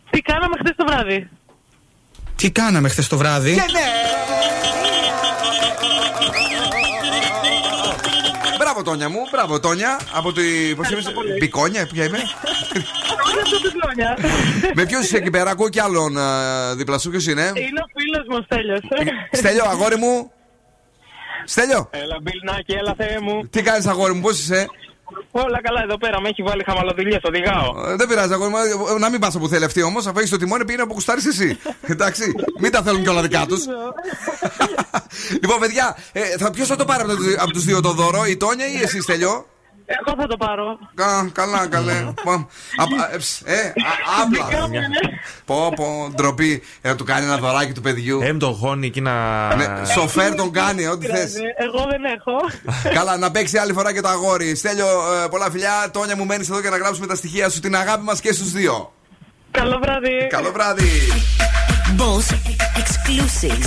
[0.09, 1.29] Τι κάναμε χθες το βράδυ;
[2.41, 3.79] Τι κάναμε χθες το βράδυ; Και ναι!
[8.57, 9.99] Μπράβο, Τόνια μου, μπράβο, Τόνια.
[10.13, 10.41] Από τη.
[10.75, 11.01] Πώς είπε,
[11.39, 14.17] Μπικόνια, ποια είμαι; Όχι από την Τόνια.
[14.73, 17.87] Με ποιου είσαι εκεί πέρα, ακούω κι άλλον ε, δίπλα σου, ποιος είναι; Είναι ο
[17.99, 18.79] φίλος μου, Στέλιος.
[19.31, 20.31] Στέλιο, αγόρι μου.
[21.45, 23.47] Στέλιο, Έλα, Μπιλνάκι, έλα, Θεέ μου.
[23.49, 24.67] τι κάνεις, αγόρι μου, πώς είσαι;
[25.31, 27.89] Όλα καλά εδώ πέρα, με έχει βάλει χαμαλοδηλίε, οδηγάω.
[27.89, 28.57] Ε, Δεν πειράζει, αγόρι μου.
[28.95, 30.07] Ε, Να μην πας όπου θέλει αυτή όμως.
[30.07, 31.59] Αφού έχεις το τιμόνι, πήγαινε όπου κουστάρει εσύ.
[31.81, 32.35] Εντάξει.
[32.59, 33.63] Μην τα θέλουν και όλα δικά τους.
[35.41, 38.25] λοιπόν, παιδιά, ε, θα, ποιο θα το πάρει από, το- από τους δύο το δώρο,
[38.25, 39.45] η Τόνια ή εσύ, Στέλιο;
[39.85, 40.79] Εγώ θα το πάρω.
[40.95, 42.05] Κα, καλά, καλέ.
[42.23, 42.35] Πω, α,
[43.03, 43.71] α, ε, ψ, ε, α,
[44.21, 44.67] Άπλα.
[45.45, 46.63] Πω, πω, ντροπή.
[46.81, 48.19] Ε, Να του κάνει ένα δωράκι του παιδιού.
[48.23, 49.47] Έμ το γόνι εκεί να.
[49.55, 51.33] Ναι, σοφέρ τον κάνει, ό,τι θες.
[51.57, 52.37] Εγώ δεν έχω.
[52.93, 54.55] Καλά, να παίξει άλλη φορά και το αγόρι.
[54.55, 54.85] Στέλιο,
[55.23, 55.89] ε, πολλά φιλιά.
[55.91, 57.59] Τόνια μου μένεις εδώ για να γράψουμε τα στοιχεία σου.
[57.59, 58.93] Την αγάπη μας και στους δύο.
[59.51, 60.27] Καλό βράδυ.
[60.29, 60.89] Καλό βράδυ.
[61.96, 62.26] Boss
[62.76, 63.62] exclusive.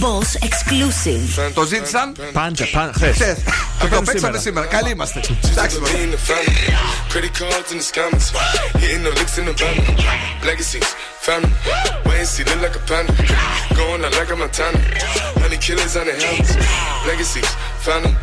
[0.00, 1.52] Boss exclusive.
[1.54, 2.14] Το ζήτησαν.
[2.32, 2.92] Πάντα, πάντα.
[2.94, 3.12] Χθε.
[3.12, 3.36] Χθες.
[3.80, 4.38] Το κάνουμε παίξαμε σήμερα.
[4.38, 4.66] σήμερα.
[4.66, 5.20] Καλοί είμαστε.
[5.50, 5.92] Εντάξει, μωρέ.
[5.92, 6.58] in the family.
[7.12, 8.26] Credit cards and the scammers.
[8.82, 9.76] Hitting the licks in the van.
[10.50, 10.88] Legacies,
[11.26, 11.52] family.
[12.06, 13.12] Wait and see, look like a panda.
[13.78, 14.80] Going out like a Montana.
[15.42, 16.52] Honey killers on the helmets.
[17.10, 17.50] Legacies,
[17.86, 18.14] family.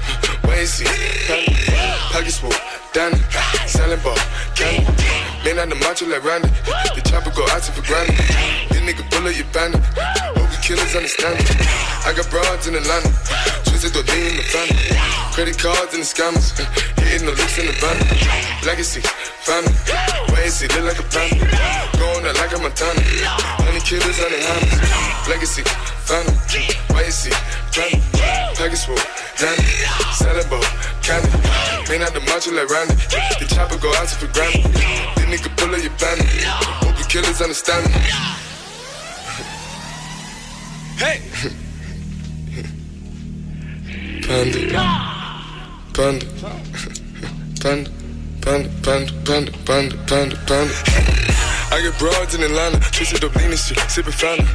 [0.48, 0.90] Wait and see,
[1.30, 1.56] family.
[2.14, 2.56] Pockets full,
[2.96, 3.20] Danny.
[3.74, 4.20] Selling ball,
[4.58, 5.29] candy.
[5.45, 6.53] Man on the macho like Randy.
[6.93, 8.13] The chopper go out for granted.
[8.69, 9.81] This nigga pull up your bandit.
[10.37, 11.49] Hope you killers understand it.
[12.05, 13.09] I got broads in Atlanta.
[13.65, 14.77] Twisted the lean in the family.
[15.33, 16.53] Credit cards and the scammers.
[17.01, 17.97] Hitting the licks in the van.
[18.69, 19.01] Legacy,
[19.41, 19.73] family.
[20.37, 21.49] And see, look like a panda.
[21.97, 23.01] Going out like a Montana.
[23.65, 24.77] Honey killers on the hammers.
[25.25, 25.65] Legacy,
[26.05, 26.37] family.
[27.01, 27.33] And see,
[27.73, 27.97] family.
[28.61, 29.01] Package full,
[29.41, 29.65] Danny.
[30.53, 30.61] Ball,
[31.01, 31.33] candy.
[31.89, 32.93] Man out the macho like Randy.
[33.41, 35.20] The chopper go out for granted.
[35.31, 36.27] Nigga pull up your bandit.
[36.83, 38.01] Hope you killers understand me.
[40.99, 41.21] Hey!
[44.27, 44.61] Panda.
[45.95, 46.27] Panda.
[47.61, 47.91] Panda.
[48.43, 51.50] Panda, panda, panda, panda, panda, panda.
[51.71, 54.47] I get broads in Atlanta, twisted up lean and shit, sipping fountain.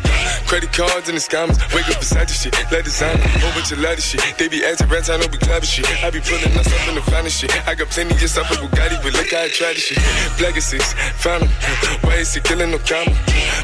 [0.52, 3.80] Credit cards in the scammers, wake up beside your shit, let designer, whole bunch of
[3.80, 4.20] ladder shit.
[4.38, 5.88] They be acting rats, I know we clapping shit.
[6.04, 7.56] I be pulling myself in the finest shit.
[7.68, 10.00] I got plenty of stuff with Bugatti, but look how I try this shit.
[10.38, 10.94] Black is six,
[11.24, 11.48] fountain,
[12.04, 13.16] why is he killing no comma?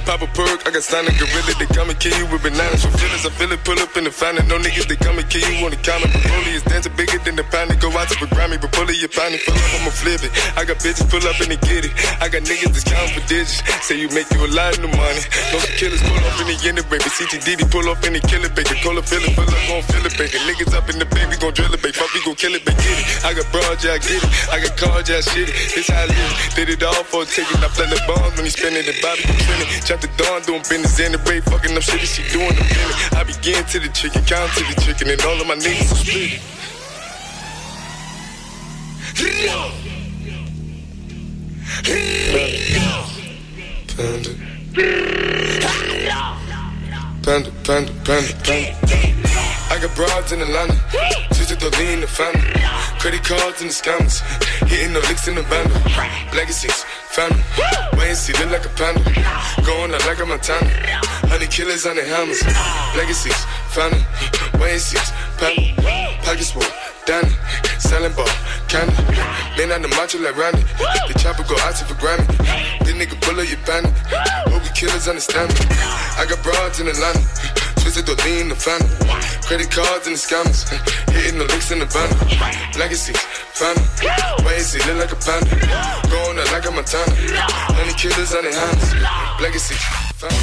[0.07, 2.87] Pop a perk, I got signed a gorilla, they come and kill you with bananas.
[2.87, 4.47] For feelings, I feel it, pull up in the fountain.
[4.47, 6.07] No niggas, they come and kill you on the counter.
[6.07, 7.75] Broly is dancing bigger than the pound.
[7.83, 10.31] Go out to the Grammy, but pull it, your pound, pull up, I'ma flip it.
[10.55, 11.93] I got bitches pull up and they get it.
[12.23, 13.63] I got niggas that's counting for digits.
[13.85, 15.21] Say you make you a lot of money.
[15.51, 17.03] Those killers pull up in the end of baby.
[17.03, 18.75] CTDD pull up in the kill it, baby.
[18.81, 20.37] Call it, feel it, pull gon' feel it, baby.
[20.45, 21.93] Niggas up in the baby, gon' drill it, baby.
[21.93, 22.77] Fuck, we gon' kill it, baby.
[22.81, 23.25] Get it.
[23.25, 24.29] I got broad, yeah, I get it.
[24.51, 25.55] I got cards, yeah, I shit it.
[25.75, 26.33] This how I live.
[26.55, 27.57] Did it all for a ticket.
[27.57, 29.69] I play the bombs when he spinning the Bobby be trending.
[29.85, 31.43] Chop the dawn, doing business in the break.
[31.49, 32.97] Fucking up shit, she doing the minute.
[33.17, 36.01] I begin to the chicken, count to the chicken, and all of my niggas are
[36.01, 36.41] split.
[44.01, 44.33] Panda.
[47.21, 48.73] Panda, panda, panda, panda.
[49.69, 50.73] I got broads in Atlanta,
[51.27, 52.41] twisted the lean in the family.
[52.97, 54.17] Credit cards and the scammers,
[54.67, 55.69] hitting the licks in the band.
[56.33, 56.83] Legacies,
[57.13, 57.43] family,
[57.95, 59.03] wait see, look like a panda.
[59.63, 60.67] Going out like a Montana,
[61.29, 62.41] honey killers on the hammers.
[62.97, 63.37] Legacies,
[63.69, 64.01] family,
[64.59, 64.97] wait and see,
[65.37, 66.17] panda.
[66.25, 66.55] Pockets
[67.05, 67.33] Danny,
[67.79, 68.29] selling ball,
[68.69, 68.93] candy.
[69.57, 70.61] Man on the macho like Randy,
[71.09, 72.25] the chopper go out to for Grammy.
[72.85, 73.91] This nigga pull up your bandit,
[74.47, 75.65] hope you killers understand me.
[76.17, 77.25] I got broads in the Atlanta,
[77.81, 78.87] twisted the lean in the family.
[79.49, 80.69] Credit cards and the scammers,
[81.09, 82.09] hitting the licks in the van.
[82.77, 83.13] Legacy,
[83.57, 83.81] family,
[84.45, 85.49] wait and see, look like a panda.
[86.07, 87.17] Going out like a Montana,
[87.75, 88.93] honey killers on their hands.
[89.41, 89.75] Legacy,
[90.21, 90.37] family.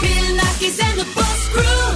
[0.00, 1.95] Bill Nackis and the Boss Crew.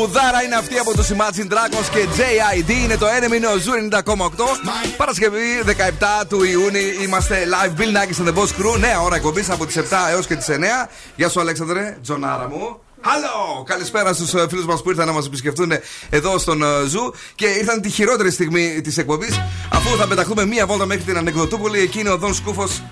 [0.00, 2.70] τραγουδάρα είναι αυτή από τους Imagine Dragons και JID.
[2.70, 3.96] Είναι το Enemy είναι ο Zoo 90,8.
[4.96, 7.80] Παρασκευή 17 του Ιούνιου είμαστε live.
[7.80, 8.78] Bill Nakis and the Boss Crew.
[8.78, 10.88] Νέα ώρα εκπομπής από τις 7 έως και τις 9.
[11.16, 12.80] Γεια σου, Αλέξανδρε, Τζονάρα μου.
[13.02, 13.64] Hello!
[13.64, 15.72] Καλησπέρα στους φίλους μας που ήρθαν να μας επισκεφτούν
[16.10, 19.40] εδώ στον ε, Zoo και ήρθαν τη χειρότερη στιγμή της εκπομπής
[19.70, 21.80] αφού θα πεταχτούμε μία βόλτα μέχρι την Ανεκδοτούπολη.
[21.80, 22.82] Εκεί είναι ο Δον Σκούφος.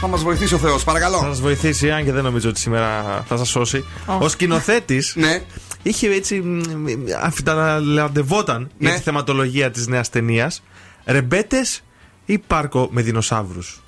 [0.00, 1.18] Θα μας βοηθήσει ο Θεός, παρακαλώ.
[1.18, 3.84] Θα σας βοηθήσει, αν και δεν νομίζω ότι σήμερα θα σας σώσει.
[4.06, 4.18] Oh.
[4.18, 5.42] Ο σκηνοθέτης ναι.
[5.88, 6.40] Είχε έτσι.
[6.40, 6.86] μ, μ,
[7.22, 8.96] Αφιταλαντευόταν για Ναι.
[8.96, 10.62] τη θεματολογία της νέας ταινίας.
[11.04, 11.82] Ρεμπέτες
[12.26, 13.82] ή πάρκο με δεινοσαύρους;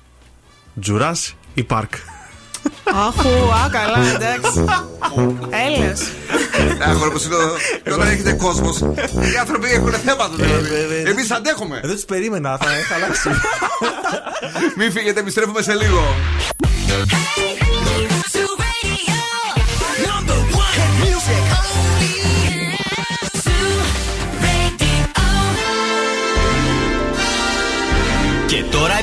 [0.81, 1.93] Τζουράς ή πάρκ;
[2.83, 4.65] Αχου, α, καλά, εντάξει.
[5.49, 5.93] Έλεω.
[6.89, 7.19] Άχορο που
[7.83, 8.79] Και όταν έχετε κόσμος,
[9.33, 11.09] οι άνθρωποι έχουν θέματα δηλαδή.
[11.09, 11.79] Εμείς αντέχουμε.
[11.83, 13.29] Δεν τους περίμενα, θα είχα αλλάξει.
[14.77, 16.01] Μην φύγετε, επιστρέφουμε σε λίγο.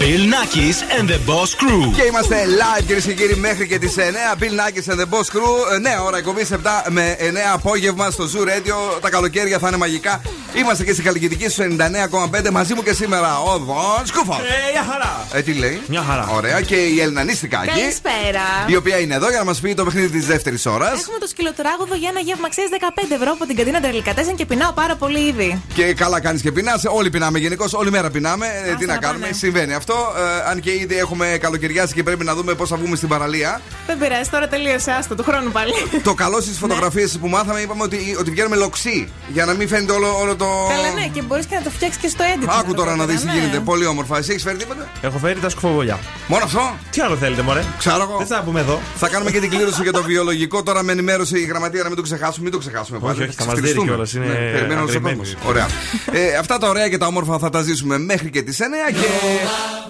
[0.00, 1.92] Bill Nackis and the Boss Crew.
[1.96, 4.00] Και είμαστε live κυρίες και κύριοι μέχρι και τις 9.
[4.40, 5.74] Bill Nackis and the Boss Crew.
[5.74, 6.56] Ε, Νέα ώρα εκπομπή 7
[6.88, 7.22] με 9
[7.54, 9.00] απόγευμα στο Zoo Radio.
[9.00, 10.20] Τα καλοκαίρια θα είναι μαγικά.
[10.54, 14.38] Είμαστε και στη καλλιτική στους 99,5 μαζί μου και σήμερα ο Βον Σκούφος.
[14.38, 15.26] Ε, για χαρά.
[15.32, 16.28] Ε, τι λέει; Μια χαρά.
[16.34, 16.60] Ωραία.
[16.60, 17.80] Και η Ελληνανίστικα εκεί.
[17.80, 18.44] Καλησπέρα.
[18.66, 21.00] Η οποία είναι εδώ για να μας πει το παιχνίδι της δεύτερης ώρας.
[21.00, 24.72] Έχουμε το σκυλοτράγουδο για ένα γεύμα αξία 15 ευρώ από την καντίνα Τερλικατέσεν και πεινάω
[24.72, 25.62] πάρα πολύ ήδη.
[25.74, 26.82] Και καλά κάνεις και πεινάς.
[26.86, 27.72] Όλοι πεινάμε γενικώς.
[27.74, 28.46] Όλη μέρα πεινάμε.
[28.64, 29.24] Ε, τι να να κάνουμε.
[29.24, 29.36] πάνε.
[29.36, 29.89] Συμβαίνει αυτό.
[29.94, 33.60] Ε, αν και ήδη έχουμε καλοκαιριάσει και πρέπει να δούμε πώς θα βγούμε στην παραλία.
[33.86, 35.72] Δεν πειράζει, τώρα τελείωσε άστο του χρόνου πάλι.
[36.02, 39.08] το καλό στις φωτογραφίες που μάθαμε είπαμε ότι, ότι βγαίνουμε λοξί.
[39.28, 40.46] Για να μην φαίνεται όλο, όλο το.
[40.68, 42.48] Καλά, ναι, και μπορείς και να το φτιάξεις και στο edit.
[42.60, 43.32] Άκου τώρα να δεις τι ναι.
[43.32, 43.58] γίνεται.
[43.60, 44.16] Πολύ όμορφα.
[44.18, 45.98] Εσύ έχεις φέρει τίποτα; Έχω φέρει τα σκουφοβολιά.
[46.26, 48.16] Μόνο αυτό; Τι άλλο θέλετε, μωρέ; Ξέρω εγώ.
[48.18, 48.80] Δεν θα τα πούμε εδώ.
[48.96, 50.62] Θα κάνουμε και την κλήρωση για το βιολογικό.
[50.62, 52.42] Τώρα με ενημέρωσε η γραμματεία να μην το ξεχάσουμε.
[52.42, 53.22] Μην το ξεχάσουμε Όχι, πάλι.
[53.22, 53.86] όχι, θα μας δίνει ξεφτυλιστούμε.
[53.90, 55.16] κιόλας, είναι Ναι, περιμένω όλος ο αγριεμένοι.
[55.16, 55.48] κόσμος.
[55.48, 55.66] Ωραία.
[56.12, 59.06] ε, αυτά τα ωραία και τα όμορφα θα τα ζήσουμε μέχρι και τις 9 και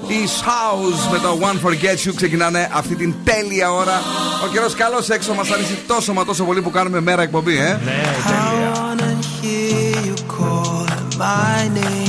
[0.07, 4.03] η House με το One Forget You ξεκινάνε αυτή την τέλεια ώρα.
[4.45, 7.81] Ο καιρός καλό έξω μας αρέσει τόσο μα τόσο πολύ που κάνουμε μέρα εκπομπή, ε.
[7.85, 8.03] Ναι,
[11.21, 12.00] I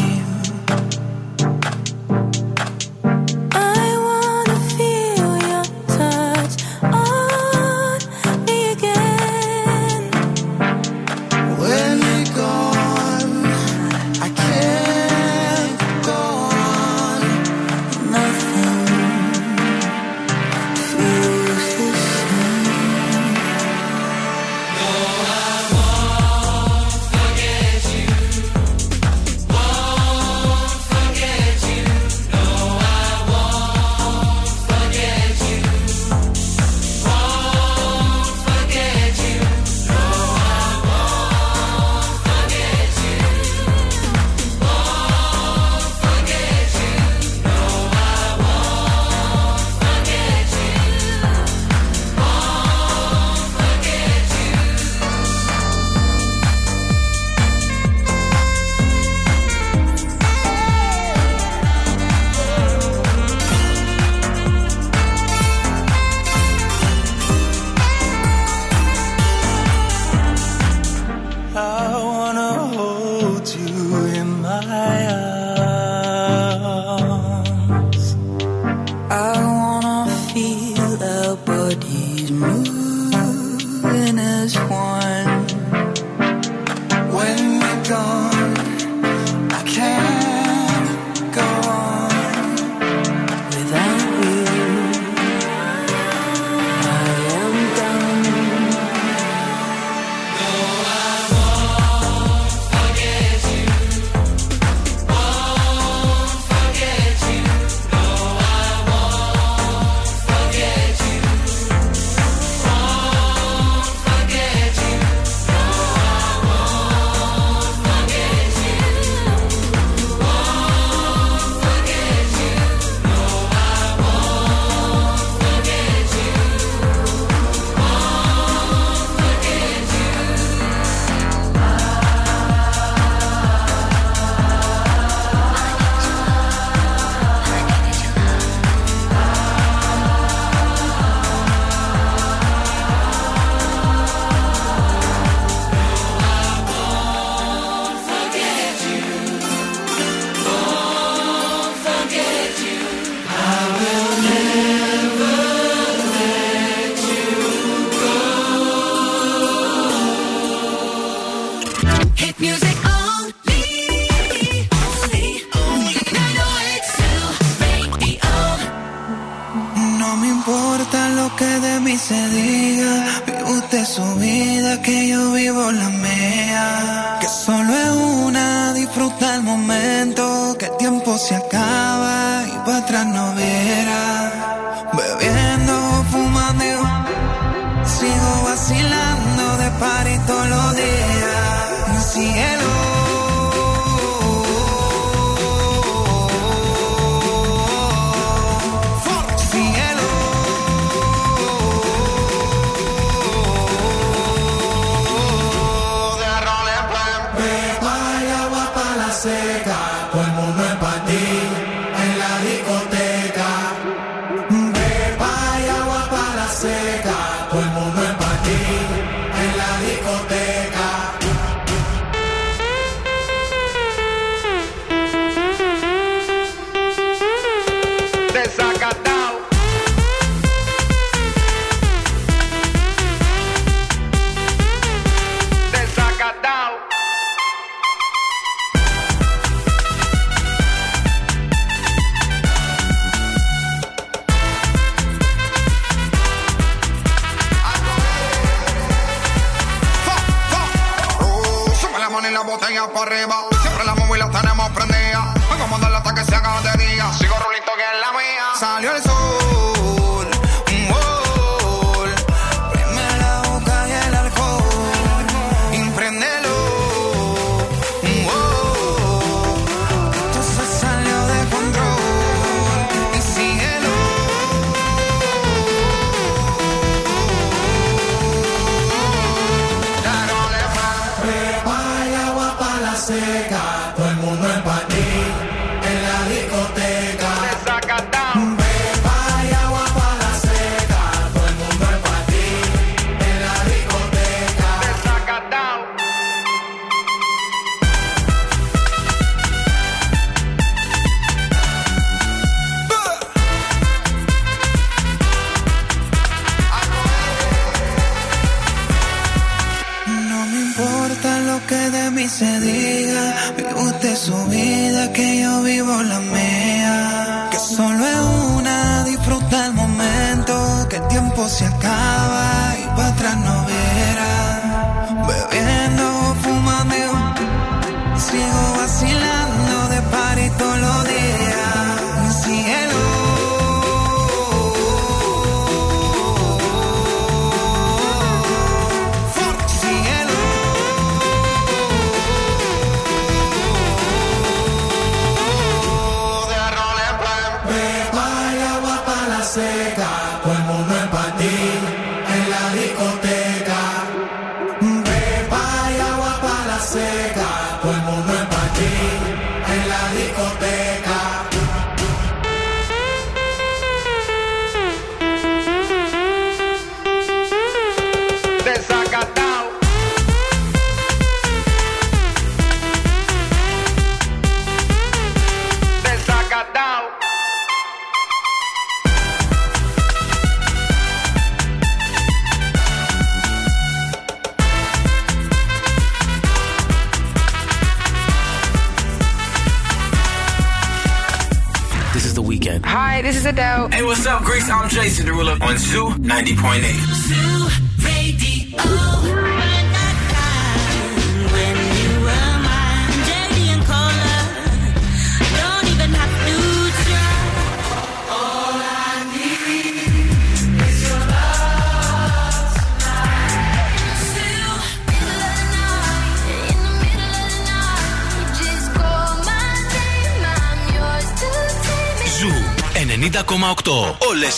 [395.77, 397.10] Zoo 90.8.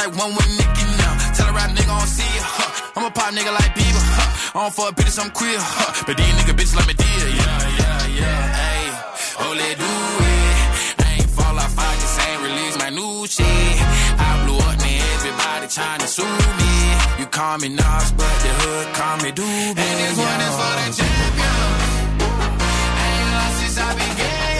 [0.00, 1.12] Like one with Nicky now.
[1.36, 2.96] Tell a rap nigga I don't see ya, huh.
[2.96, 4.56] I'm a pop nigga like Bieber, huh.
[4.56, 6.04] I don't fuck bitches, I'm queer, huh.
[6.06, 8.40] But these nigga bitches like me dear, yeah, yeah, yeah.
[8.60, 8.84] Hey,
[9.44, 9.92] oh, let do
[10.32, 11.04] it.
[11.04, 13.76] I ain't fall off, I just ain't release my new shit.
[14.16, 16.24] I blew up, man, everybody trying to sue
[16.60, 16.72] me.
[17.20, 19.84] You call me Nas, but the hood call me Doobie.
[19.84, 21.56] And this one is for the champion.
[22.96, 24.59] I ain't lost since I began,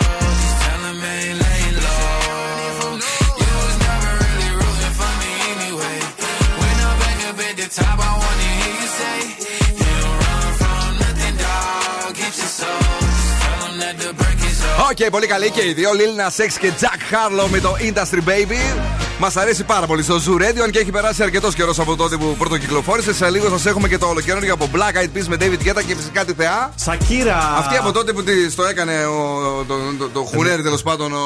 [15.01, 15.07] Is over.
[15.07, 15.89] Οκ, πολύ καλή και οι δύο.
[15.91, 18.77] Lil Nas X και Jack Harlow με το Industry Baby.
[19.19, 22.17] Μας αρέσει πάρα πολύ στο Zoo Radio, αν και έχει περάσει αρκετός καιρός από τότε
[22.17, 23.13] που πρώτο κυκλοφόρησε.
[23.13, 25.95] Σε λίγο σας έχουμε και το ολοκαίρι από Black Eyed Peas με David Guetta και
[25.95, 26.73] φυσικά τη Θεά.
[26.75, 27.55] Σακύρα.
[27.57, 31.19] Αυτή από τότε που της το έκανε ο, το, το, το χουνέρι τέλος πάντων ο,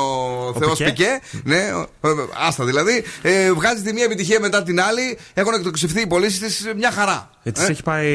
[0.60, 0.84] Θεός Πικέ.
[0.84, 1.20] Πικέ.
[1.44, 1.72] Ναι,
[2.02, 2.14] ο- ε,
[2.48, 3.04] άστα δηλαδή.
[3.22, 5.18] Ε, βγάζει τη μία επιτυχία μετά την άλλη.
[5.34, 7.30] Έχουν εκτοξευθεί οι πωλήσεις της μια χαρά.
[7.48, 8.08] Ε, της Ε, έχει πάει.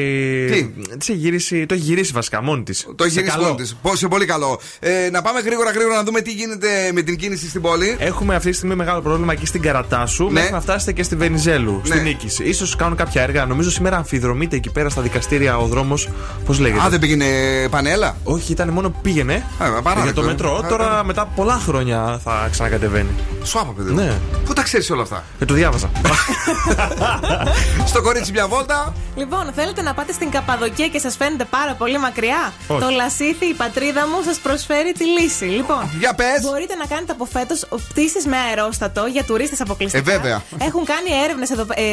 [0.51, 0.63] Τι;
[0.97, 2.87] Της έχει γυρίσει, το έχει γυρίσει βασικά μόνη της.
[2.95, 3.75] Το έχει γυρίσει μόνη της.
[3.81, 4.59] Πώς, σε πολύ καλό.
[4.79, 7.95] Ε, να πάμε γρήγορα γρήγορα να δούμε τι γίνεται με την κίνηση στην πόλη.
[7.99, 10.23] Έχουμε αυτή τη στιγμή μεγάλο πρόβλημα εκεί στην Καρατάσου.
[10.23, 10.31] Ναι.
[10.31, 11.95] Μέχρι να φτάσετε και στη Βενιζέλου, Ναι.
[11.95, 12.57] στην Νίκης.
[12.57, 13.45] σω κάνουν κάποια έργα.
[13.45, 16.09] Νομίζω σήμερα αμφιδρομείται εκεί πέρα στα δικαστήρια ο δρόμος.
[16.45, 17.25] Πώς λέγεται; Α, δεν πήγαινε
[17.69, 20.25] πανέλα; Όχι, ήταν μόνο που πήγαινε παράδεκτο, για το ε.
[20.25, 20.55] μετρό.
[20.55, 21.03] Α, Τώρα α.
[21.03, 23.09] μετά από πολλά χρόνια θα ξανακατεβαίνει.
[23.43, 23.89] Σου άπα, παιδί.
[23.89, 23.95] μου.
[23.95, 24.17] Ναι.
[24.45, 25.89] Πού τα ξέρεις όλα αυτά; Και το διάβαζα.
[27.85, 28.93] Στο κορίτσι μια βόλτα.
[29.21, 32.81] Λοιπόν, θέλετε να πάτε στην Καπαδοκία και σας φαίνεται πάρα πολύ μακριά; Όχι.
[32.81, 35.45] Το Λασίθι, η πατρίδα μου, σας προσφέρει τη λύση.
[35.45, 36.41] Λοιπόν, Για πες.
[36.41, 40.11] μπορείτε να κάνετε από φέτος πτήσεις με αερόστατο για τουρίστες αποκλειστικά.
[40.11, 40.41] Ε, βέβαια.
[40.59, 41.49] Έχουν κάνει έρευνες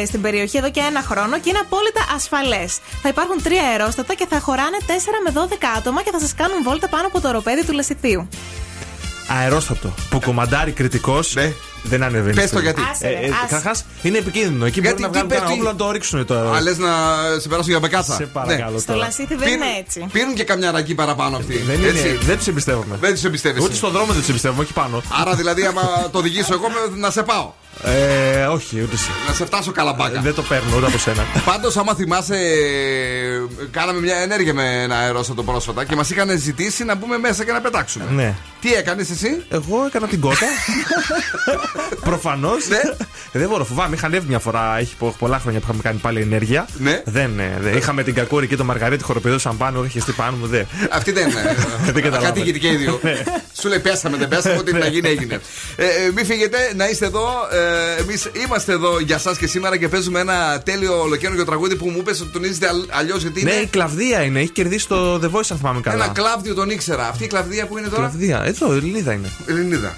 [0.07, 2.79] στην περιοχή εδώ και ένα χρόνο και είναι απόλυτα ασφαλές.
[3.01, 4.91] Θα υπάρχουν τρία αερόστατα και θα χωράνε 4
[5.25, 8.29] με 12 άτομα και θα σας κάνουν βόλτα πάνω από το οροπέδι του Λασιθίου.
[9.29, 9.93] Αερόστατο.
[10.09, 11.35] Που κομμαντάρει κριτικός.
[11.83, 12.35] Δεν ανεβαίνει.
[12.35, 12.81] Πες στο- το γιατί.
[12.91, 13.33] Άσε, ρε, άσε.
[13.41, 14.65] Καταρχάς, είναι επικίνδυνο.
[14.65, 16.51] Εκεί Γιατί, μπορεί να τι βγάλουν κανένα πέφτει; όπλο να το ρίξουν το.
[16.51, 16.89] Α, λες να
[17.39, 18.13] σε περάσουν για μπεκάτσα.
[18.13, 19.05] Σε παρακαλώ Στο τώρα.
[19.05, 20.05] Λασίθι δεν Πήρουν- είναι έτσι.
[20.11, 21.57] Πήρουν και καμιά ρακή παραπάνω αυτοί.
[21.57, 22.17] Δεν, είναι, έτσι.
[22.25, 22.97] δεν τους εμπιστεύομαι.
[23.01, 23.65] Δεν τους εμπιστεύεσαι.
[23.65, 25.01] Ούτε στον δρόμο δεν τους εμπιστεύομαι, όχι πάνω.
[25.21, 27.51] Άρα δηλαδή, άμα το οδηγήσω εγώ, με- να σε πάω.
[27.83, 29.09] Ε, όχι, ούτε εσύ.
[29.27, 30.21] Να σε φτάσω καλαμπάκα.
[30.21, 31.23] Δεν το παίρνω ούτε από σένα.
[31.51, 36.83] Πάντως, άμα θυμάσαι, ε, κάναμε μια ενέργεια με ένα αερόστατο πρόσφατα και μας είχαν ζητήσει
[36.83, 38.05] να μπούμε μέσα και να πετάξουμε.
[38.11, 38.35] Ναι.
[38.61, 40.45] Τι έκανες εσύ, Εγώ έκανα την κότα.
[42.09, 42.67] Προφανώς.
[42.67, 42.81] Ναι.
[43.31, 43.95] Δεν μπορώ, φοβάμαι.
[43.95, 44.77] Είχα ανέβει μια φορά.
[44.79, 46.67] Έχει πο- πολλά χρόνια που είχαμε κάνει πάλι ενέργεια.
[46.77, 47.01] Ναι.
[47.05, 47.77] Δεν, ε, δεν.
[47.77, 49.83] Είχαμε την κακούρη και το μαργαρίτη χοροπηδό σαν πάνω.
[49.83, 50.47] Είχε στεί πάνω μου.
[50.47, 50.63] Δε.
[50.91, 51.55] Αυτή δεν είναι.
[51.93, 52.25] Δεν καταλάβατε.
[52.27, 52.99] Κάτι ηγετική οι δύο.
[53.03, 53.23] Ναι.
[53.59, 55.39] Σου λέει πέσαμε, δεν πέσαμε, ό,τι να γίνει έγινε.
[55.75, 57.27] Ε, ε, μην φύγετε, να είστε εδώ.
[57.97, 61.89] Ε, Εμείς είμαστε εδώ για εσάς και σήμερα και παίζουμε ένα τέλειο ολοκαίνουριο τραγούδι που
[61.89, 64.39] μου είπε ότι τονίζεται αλλιώς γιατί Ναι, η είναι Κλαυδία είναι.
[64.39, 66.03] Έχει κερδίσει το The Voice, αν θυμάμαι καλά.
[66.03, 67.07] ένα Κλαύδιο τον ήξερα.
[67.07, 68.41] Αυτή η Κλαυδία που είναι τώρα; Κλαυδία.
[68.45, 69.31] Εδώ, Ελληνίδα είναι.
[69.45, 69.97] Ελληνίδα.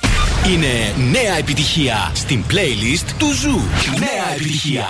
[0.52, 3.62] Είναι νέα επιτυχία στην playlist του Zoo.
[4.00, 4.86] Νέα επιτυχία.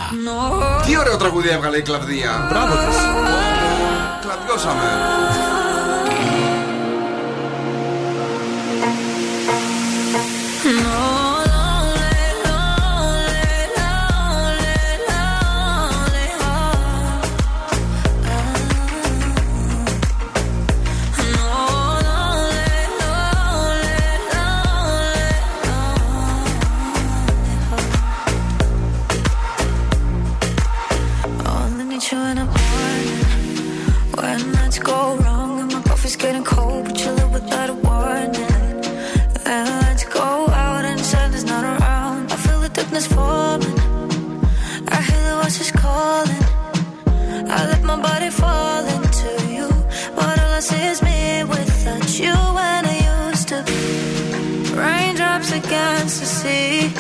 [0.85, 2.47] Τι ωραίο τραγούδι έβγαλε η Κλαυδία.
[2.49, 2.97] Μπράβο της.
[4.21, 5.50] Κλαβιώσαμε.
[36.21, 38.37] Getting cold, but you live without a warning.
[39.53, 40.27] And let's go
[40.65, 42.31] out and sun is not around.
[42.31, 43.77] I feel the darkness falling.
[44.95, 46.45] I hear the voices calling.
[47.55, 49.67] I let my body fall into you,
[50.15, 52.35] but all I see is me without you.
[52.57, 52.97] When I
[53.29, 53.81] used to be
[54.83, 56.93] raindrops against the sea,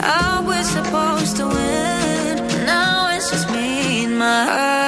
[0.00, 2.34] I was supposed to win.
[2.64, 4.87] Now it's just me and my heart.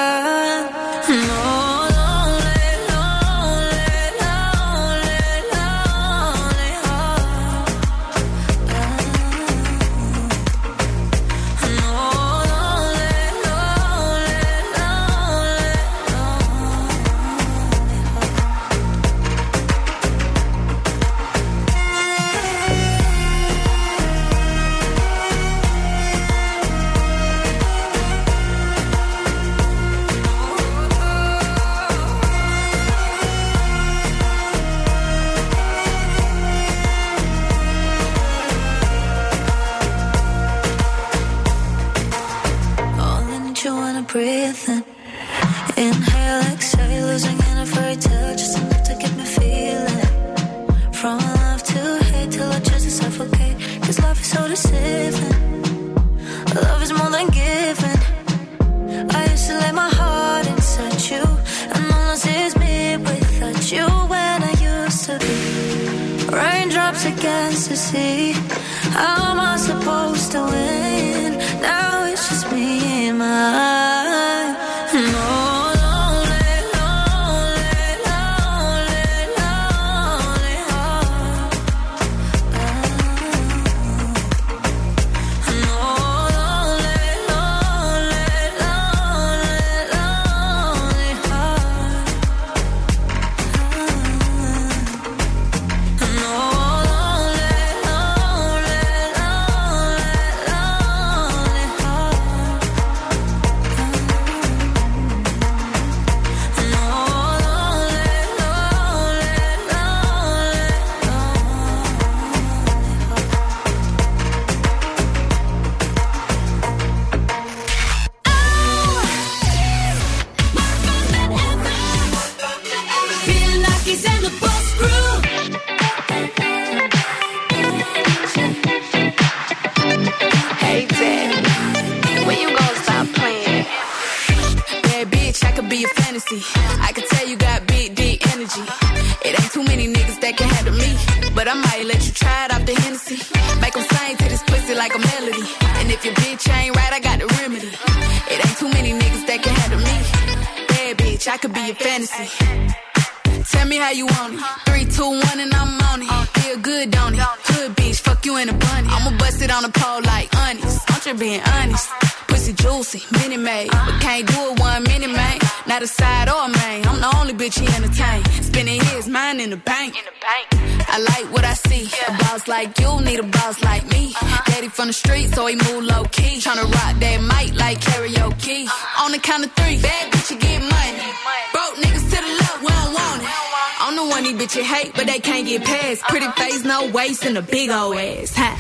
[185.61, 186.03] Past.
[186.03, 188.35] Pretty face, no waist, and a big old ass.
[188.37, 188.51] Ha.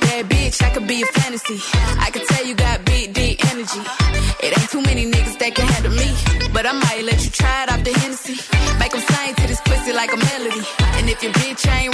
[0.00, 1.58] Bad bitch, I could be a fantasy.
[1.98, 3.80] I could tell you got big, deep energy.
[4.42, 6.08] It ain't too many niggas that can handle me.
[6.52, 8.36] But I might let you try it off the Hennessy.
[8.78, 10.62] Make 'em sing to this pussy like a melody.
[10.96, 11.93] And if your bitch ain't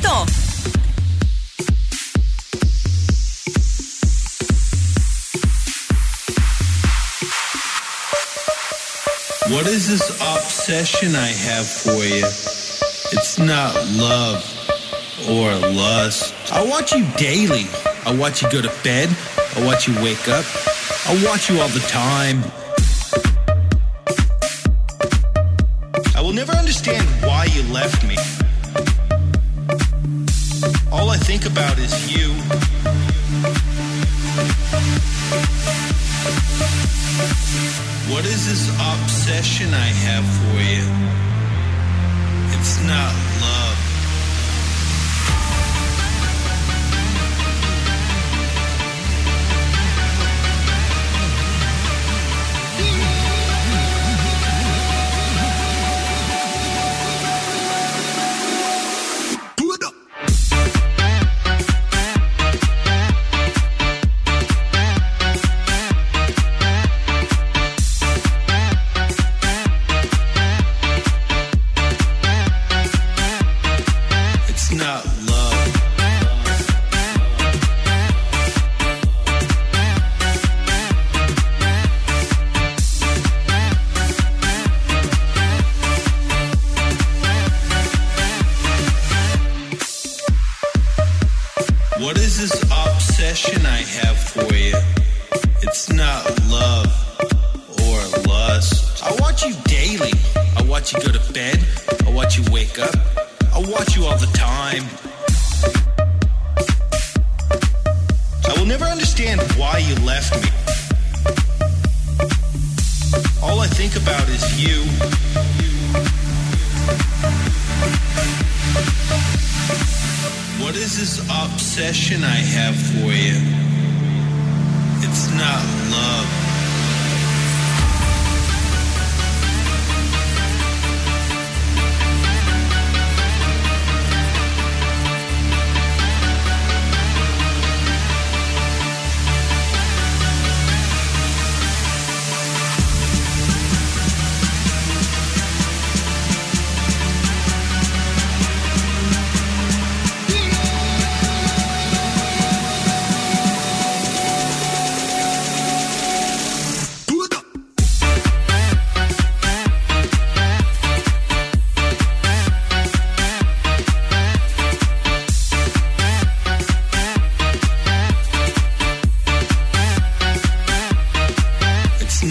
[0.00, 0.48] 90,8.
[9.50, 12.26] What is this obsession I have for you?
[13.12, 14.44] It's not love
[15.28, 16.34] or lust.
[16.52, 17.66] I watch you daily.
[18.04, 19.08] I watch you go to bed.
[19.56, 20.44] I watch you wake up.
[21.06, 22.42] I watch you all the time.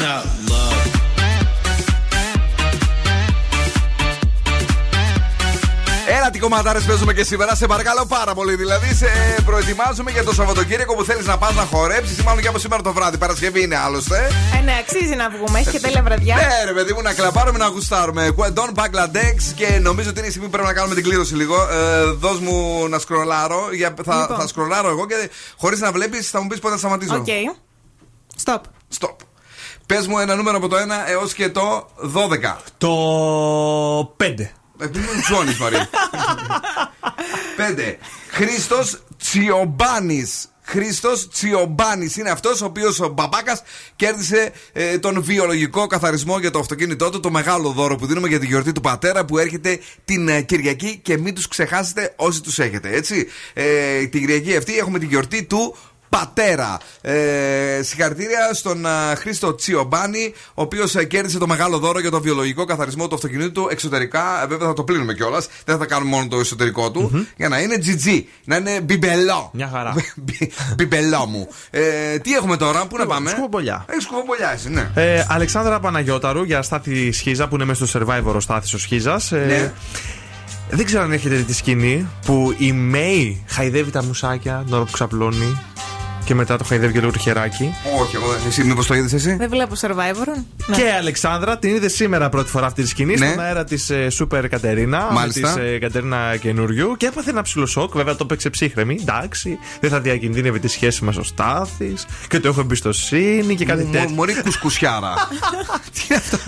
[0.07, 0.85] It's not love.
[6.09, 8.55] Έλα τι κομματάρες παίζουμε και σήμερα, σε παρακαλώ πάρα πολύ.
[8.55, 9.07] Δηλαδή, σε
[9.45, 12.81] προετοιμάζουμε για το Σαββατοκύριακο που θέλεις να πας να χορέψεις ή μάλλον και από σήμερα
[12.81, 13.17] το βράδυ.
[13.17, 14.29] Παρασκευή είναι άλλωστε.
[14.57, 15.59] Ε, ναι, αξίζει να βγούμε.
[15.59, 16.35] Έχει και τέλεια βραδιά.
[16.35, 18.29] Ναι, ρε παιδί μου, να κλαπάρουμε να γουστάρουμε.
[18.29, 21.55] Κουεντών Bangladesh και νομίζω ότι είναι η στιγμή που πρέπει να κάνουμε την κλήρωση λίγο.
[21.71, 23.69] Ε, δώσ' μου να σκρολάρω.
[23.73, 24.37] Για, θα, Λοιπόν.
[24.37, 27.15] θα σκρολάρω εγώ και χωρίς να βλέπεις θα μου πεις πότε θα σταματήσω.
[27.15, 27.25] OK.
[28.43, 28.61] Stop.
[28.99, 29.26] Stop.
[29.87, 32.55] Πες μου ένα νούμερο από το 1 έως και το 12.
[32.77, 34.51] Το 5.
[34.79, 35.89] Επειδή μου τζώνει, Μαρία;
[37.57, 37.95] 5.
[38.29, 40.47] Χρήστος Τσιομπάνης.
[40.61, 43.61] Χρήστος Τσιομπάνης είναι αυτός ο οποίος ο μπαμπάκας
[43.95, 47.19] κέρδισε ε, τον βιολογικό καθαρισμό για το αυτοκίνητό του.
[47.19, 50.99] Το μεγάλο δώρο που δίνουμε για τη γιορτή του πατέρα που έρχεται την ε, Κυριακή
[51.03, 52.89] και μην τους ξεχάσετε όσοι τους έχετε.
[52.89, 53.27] Έτσι.
[53.53, 55.75] Ε, την Κυριακή αυτή έχουμε τη γιορτή του
[56.19, 56.77] πατέρα.
[57.01, 62.65] Ε, συγχαρητήρια στον α, Χρήστο Τσιομπάνη, ο οποίος κέρδισε το μεγάλο δώρο για το βιολογικό
[62.65, 64.43] καθαρισμό του αυτοκινήτου του εξωτερικά.
[64.43, 65.47] Ε, βέβαια θα το πλύνουμε κιόλας.
[65.65, 67.27] Δεν θα κάνουμε μόνο το εσωτερικό του.
[67.37, 68.23] Για να είναι GG.
[68.43, 69.49] Να είναι μπιμπελό.
[69.53, 69.93] Μια χαρά.
[70.15, 71.47] Μπι- μπιμπελό μου.
[71.69, 73.85] Ε, τι έχουμε τώρα, πού να πάμε; σκουφομπολιά.
[73.89, 74.89] Έχει σκουφομπολιά, εσύ, ναι.
[74.95, 79.31] Ε, Αλεξάνδρα Παναγιώταρου για Στάθη Σχίζα που είναι μέσα στο survivor ο Στάθης ο Σχίζας.
[79.31, 79.71] Ε, Ναι.
[80.69, 84.83] Δεν ξέρω αν έχετε δει τη σκηνή που η Μέη χαϊδεύει τα μουσάκια την ώρα
[84.83, 85.57] που ξαπλώνει
[86.27, 87.73] και μετά το χαϊδεύει και λίγο το χεράκι.
[88.01, 88.39] Όχι, εγώ δεν.
[88.47, 90.43] Εσύ, μήπως το είδες εσύ; Δεν βλέπω survivor.
[90.67, 90.75] Ναι.
[90.75, 93.27] Και η Αλεξάνδρα την είδες σήμερα πρώτη φορά αυτή τη σκηνή Ναι.
[93.27, 95.07] στον αέρα της Σούπερ Κατερίνα.
[95.11, 95.53] Μάλιστα.
[95.57, 97.93] Με τη Κατερίνα καινούριου και έπαθε ένα ψηλό σοκ.
[97.95, 98.97] Βέβαια το παίξε ψύχρεμη.
[99.01, 103.83] Εντάξει, δεν θα διακινδύνευε τη σχέση μας ο Στάθης και το έχω εμπιστοσύνη και κάτι
[103.83, 104.09] Μο- τέτοιο.
[104.09, 105.13] Μωρή κουσκουσιάρα.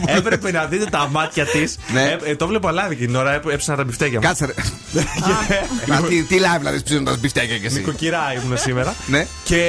[0.17, 1.77] Έπρεπε να δείτε τα μάτια της.
[1.93, 2.35] Ναι.
[2.35, 4.27] το βλέπω live εκείνη την ώρα, έπ- έψανα τα μπιφτέκια μου.
[4.27, 4.53] Κάτσε ρε.
[5.87, 7.75] Μα τι- Τι live δηλαδή ψήνοντας μπιφτέκια κι εσύ.
[7.77, 8.95] Νοικοκυρά ήμουν σήμερα.
[9.07, 9.25] Ναι.
[9.43, 9.68] Και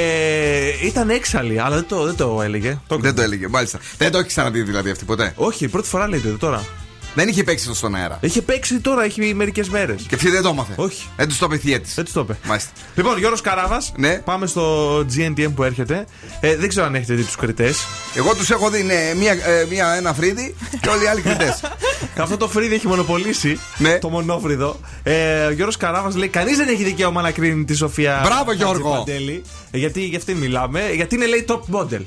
[0.85, 2.79] ήταν έξαλλη, αλλά δεν το, δεν το έλεγε.
[3.01, 3.79] Δεν το έλεγε, μάλιστα.
[3.99, 5.33] Δεν το έχει ξαναδεί δηλαδή αυτή ποτέ.
[5.37, 6.65] Όχι, πρώτη φορά λέει το τώρα.
[7.15, 8.19] Δεν είχε παίξει αυτό στον αέρα.
[8.21, 10.03] Είχε παίξει τώρα, έχει μερικές μέρες.
[10.09, 10.73] Και αυτή δεν το έμαθε.
[10.77, 11.07] Όχι.
[11.17, 11.95] Δεν τους το είπε η Θιέτης.
[11.95, 12.39] Δεν τους το είπε.
[12.47, 12.71] Μάλιστα.
[12.95, 14.15] Λοιπόν, Γιώργος Καράβας, Ναι.
[14.19, 16.07] πάμε στο GNTM που έρχεται.
[16.41, 17.79] Ε, δεν ξέρω αν έχετε δει τους κριτές.
[18.15, 21.61] Εγώ τους έχω δει ναι, μία, ε, μία, ένα φρύδι και όλοι οι άλλοι κριτές.
[22.23, 23.99] Αυτό το φρύδι έχει μονοπολίσει Ναι.
[23.99, 24.81] το μονόφρυδο.
[25.03, 28.21] Ε, ο Γιώργος Καράβας λέει: Κανείς δεν έχει δικαίωμα να κρίνει τη Σοφία.
[28.25, 28.91] Μπράβο, Γιώργο.
[28.91, 29.43] Χατζηπαντέλη.
[29.71, 30.91] Ε, γιατί για αυτή μιλάμε.
[30.95, 32.03] Γιατί είναι λέει top model.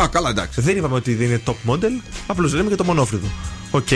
[0.00, 0.60] Α, καλά, εντάξει.
[0.60, 2.02] Δεν είπαμε ότι δεν είναι top model.
[2.26, 3.26] Απλώς λέμε και το μονόφρυδο.
[3.70, 3.88] Οκ.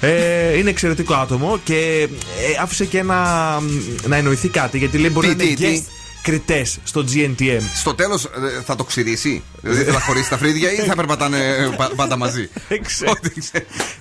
[0.00, 2.08] Ε, είναι εξαιρετικό άτομο και
[2.52, 3.60] ε, άφησε και ένα,
[4.06, 5.90] να εννοηθεί κάτι γιατί λέει μπορεί Τι, να είναι τι, τι; guest
[6.22, 7.60] κριτές στο GNTM.
[7.74, 8.28] Στο τέλος
[8.64, 12.48] θα το ξηρίσει; Δηλαδή θα χωρίσει τα φρύδια ή θα περπατάνε ε, πα- πάντα μαζί;
[12.68, 13.12] Δεν ξέρω.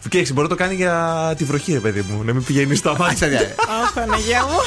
[0.09, 2.23] Και έξι, μπορεί να το κάνει για τη βροχή, ρε παιδί μου.
[2.23, 3.27] Να μην πηγαίνει στα μάτια.
[3.84, 4.57] Αχ, Παναγία μου.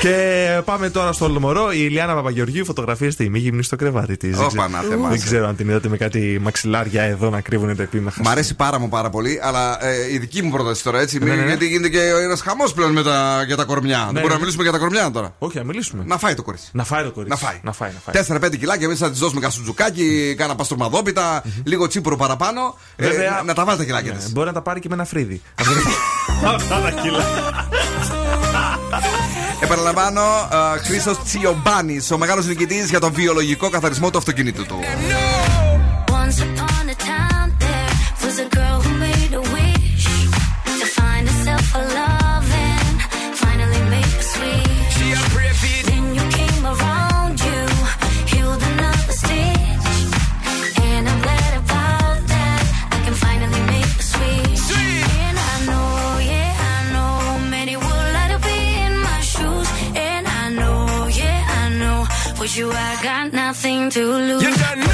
[0.00, 1.72] και πάμε τώρα στο Ολομορό.
[1.72, 4.38] Η Ηλιάνα Παπαγεωργίου φωτογραφίεται ημίγυμνη στο κρεβάτι της.
[4.38, 5.08] Ω, Πανάθεμα.
[5.08, 8.22] Δεν ξέρω αν την είδατε με κάτι μαξιλάρια εδώ να κρύβουν τα επίμαχα.
[8.22, 11.18] Μ' αρέσει πάρα μου πάρα πολύ, αλλά ε, η δική μου πρόταση τώρα έτσι.
[11.18, 11.46] Ναι, ναι, ναι.
[11.46, 13.98] Γιατί γίνεται και ένας χαμός πλέον με τα, για τα κορμιά.
[13.98, 14.32] Δεν μπορούμε ναι.
[14.32, 15.34] να μιλήσουμε για τα κορμιά τώρα.
[15.38, 16.04] Όχι, να μιλήσουμε.
[16.06, 16.68] Να φάει το κορίτσι.
[16.72, 17.38] Να φάει το κορίτσι.
[17.42, 17.60] Να φάει.
[17.62, 18.48] Να φάει, να φάει.
[18.52, 22.78] 4-5 κιλάκια εμείς θα της δώσουμε κασουτζουκάκι, κάνα παστορμαδόπιτα, λίγο τσίπουρο παραπάνω.
[22.96, 24.32] Ε, Βέβαια- να, να τα βάλει τα κιλάκια Ναι, της.
[24.32, 25.42] Μπορεί να τα πάρει και με ένα φρύδι.
[26.44, 27.24] Αυτά τα κιλά.
[29.60, 30.22] Επαναλαμβάνω,
[30.82, 34.78] Χρήστος Τσιομπάνης, ο μεγάλος νικητής για τον βιολογικό καθαρισμό του αυτοκινήτου του.
[63.90, 64.42] To lose.
[64.42, 64.93] You.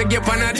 [0.00, 0.59] to get one out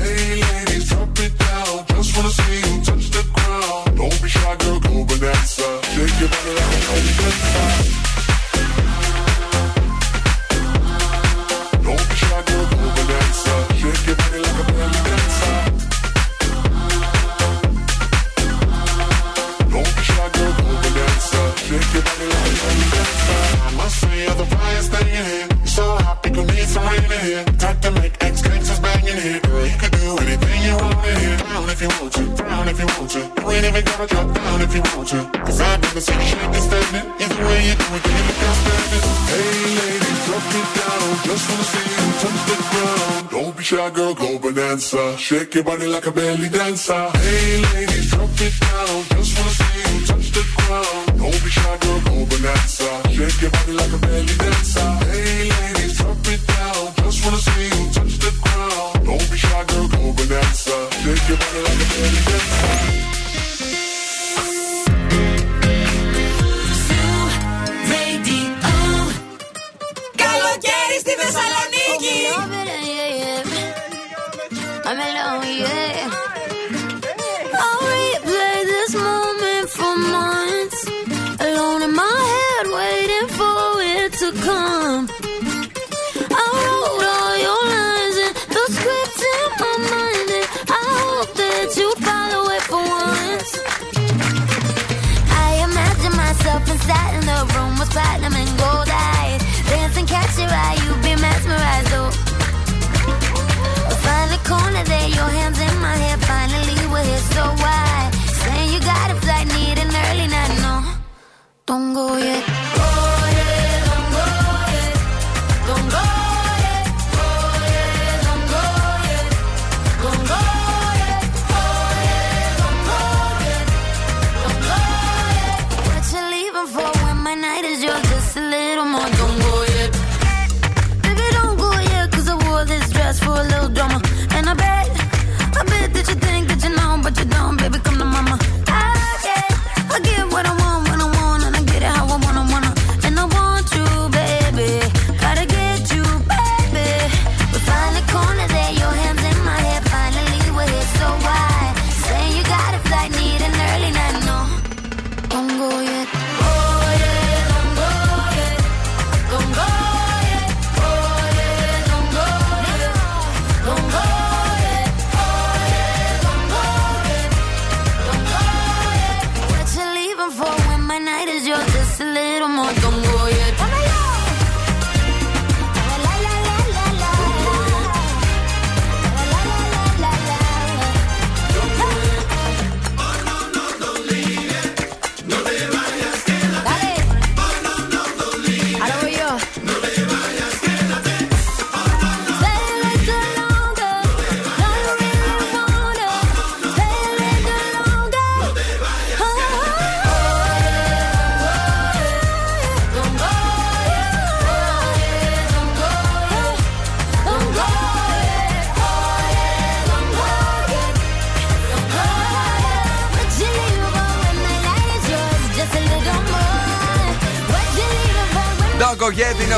[43.81, 45.17] Shy, girl, go bonanza.
[45.17, 47.09] Shake your body like a belly dancer.
[47.17, 47.61] Hey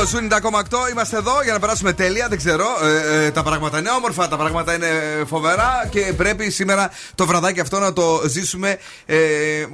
[0.04, 0.50] Γκέτ είναι ο Zoo
[0.86, 0.90] 90,8.
[0.90, 2.28] Είμαστε εδώ για να περάσουμε τέλεια.
[2.28, 2.64] Δεν ξέρω.
[2.82, 4.88] Ε, ε, τα πράγματα είναι όμορφα, τα πράγματα είναι
[5.26, 9.16] φοβερά και πρέπει σήμερα το βραδάκι αυτό να το ζήσουμε ε,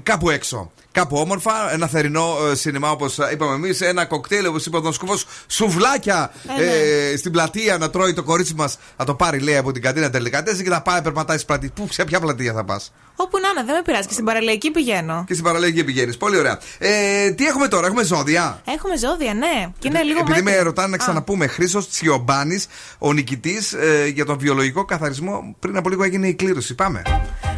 [0.02, 0.70] κάπου έξω.
[0.92, 4.92] Κάπου όμορφα, ένα θερινό ε, σινεμά όπως είπαμε εμείς, ένα κοκτέιλ όπως είπε ο Don
[4.92, 5.14] Σκούφο,
[5.46, 6.66] σουβλάκια Ε, ναι.
[7.12, 10.10] ε, στην πλατεία να τρώει το κορίτσι μας, να το πάρει λέει από την καντίνα
[10.10, 11.70] τελικά και να πάει περπατάει στην πλατεία.
[11.74, 14.06] Πού, σε ποια πλατεία θα πας; Όπου να είναι, δεν με πειράζει.
[14.06, 15.24] Και στην παραλιακή πηγαίνω.
[15.26, 16.16] Και στην παραλέγη πηγαίνεις.
[16.16, 16.58] Πολύ ωραία.
[16.78, 19.72] Ε, τι έχουμε τώρα, έχουμε ζώδια; Έχουμε ζώδια, ναι.
[19.78, 20.64] Και είναι λίγο Επειδή με μέτρη.
[20.64, 22.66] ρωτάνε να Α, ξαναπούμε, Χρήσος Τσιομπάνης,
[22.98, 23.74] ο νικητής
[24.14, 26.74] για τον βιολογικό καθαρισμό, πριν από λίγο έγινε η κλήρωση.
[26.74, 27.02] Πάμε.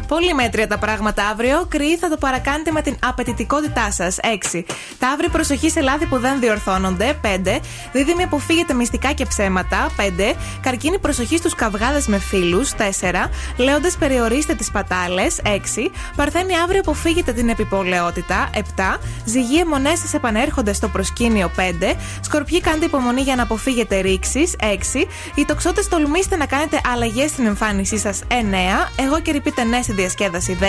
[0.07, 1.65] Πολύ μέτρια τα πράγματα αύριο.
[1.69, 4.17] Κρυοί θα το παρακάνετε με την απαιτητικότητά σας.
[4.51, 4.63] 6.
[4.99, 7.19] Ταύροι προσοχή σε λάθη που δεν διορθώνονται.
[7.21, 7.59] 5.
[7.91, 9.91] Δίδυμοι αποφύγετε μυστικά και ψέματα.
[9.97, 10.35] 5.
[10.61, 12.71] Καρκίνη προσοχή στους καυγάδες με φίλους.
[12.71, 13.29] 4.
[13.57, 15.39] Λέοντε περιορίστε τις πατάλες.
[15.43, 15.91] 6.
[16.15, 18.49] Παρθένη αύριο αποφύγετε την επιπολαιότητα.
[18.53, 18.99] 7.
[19.25, 21.51] Ζυγοί αιμονές σας επανέρχονται στο προσκήνιο.
[21.55, 21.95] 5.
[22.21, 24.55] Σκορπιοί κάντε υπομονή για να αποφύγετε ρήξεις.
[24.59, 25.07] 6.
[25.35, 28.21] Οι τοξότες τολμήστε να κάνετε αλλαγές στην εμφάνισή σας.
[28.27, 28.89] 9.
[28.95, 30.65] Εγώ και ρηπείτε ναι στη διασκέδαση 10.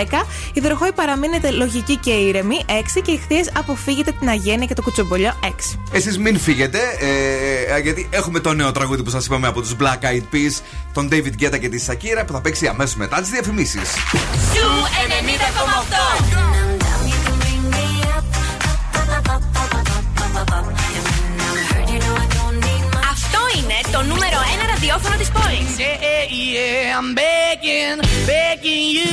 [0.52, 2.64] Υδροχόοι παραμείνετε λογικοί και ήρεμοι.
[2.66, 3.00] 6.
[3.02, 5.32] Και οι χθείε αποφύγετε την αγένεια και το κουτσομπολιό.
[5.42, 5.48] 6.
[5.92, 6.78] Εσείς μην φύγετε,
[7.74, 10.60] ε, γιατί έχουμε το νέο τραγούδι που σας είπαμε από τους Black Eyed Peas,
[10.92, 13.90] τον David Guetta και τη Shakira, που θα παίξει αμέσως μετά τις διαφημίσεις.
[14.52, 14.70] Ζου
[15.08, 16.73] 90,8.
[23.96, 25.70] Το νούμερο 1 ραδιόφωνο της πόλης.
[25.82, 27.98] Yeah, yeah, yeah, I'm begging,
[28.30, 29.12] begging you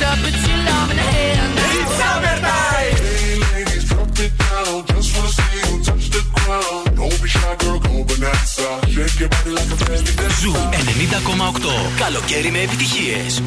[0.00, 1.52] to put your love in the hand.
[1.80, 2.94] It's summertime.
[3.08, 4.74] Hey ladies, drop it down.
[4.90, 6.86] Just wanna see you touch the ground.
[6.98, 8.68] Don't be shy, girl, go bonanza.
[8.94, 10.40] Shake your body like a belly dancer.
[10.40, 11.72] Ζου 90,8.
[11.98, 13.42] Καλοκαίρι με επιτυχίες.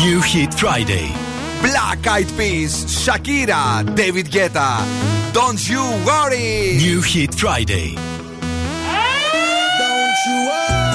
[0.00, 1.27] New Hit Friday.
[1.62, 4.82] Black Eyed Peas, Shakira, David Guetta.
[5.32, 6.76] Don't you worry!
[6.76, 7.94] New Hit Friday.
[9.78, 10.87] Don't you worry!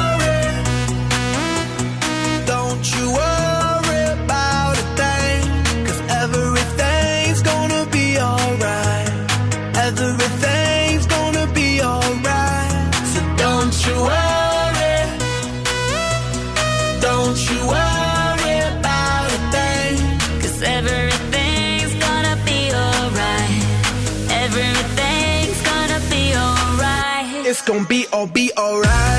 [28.12, 29.13] We'll be alright.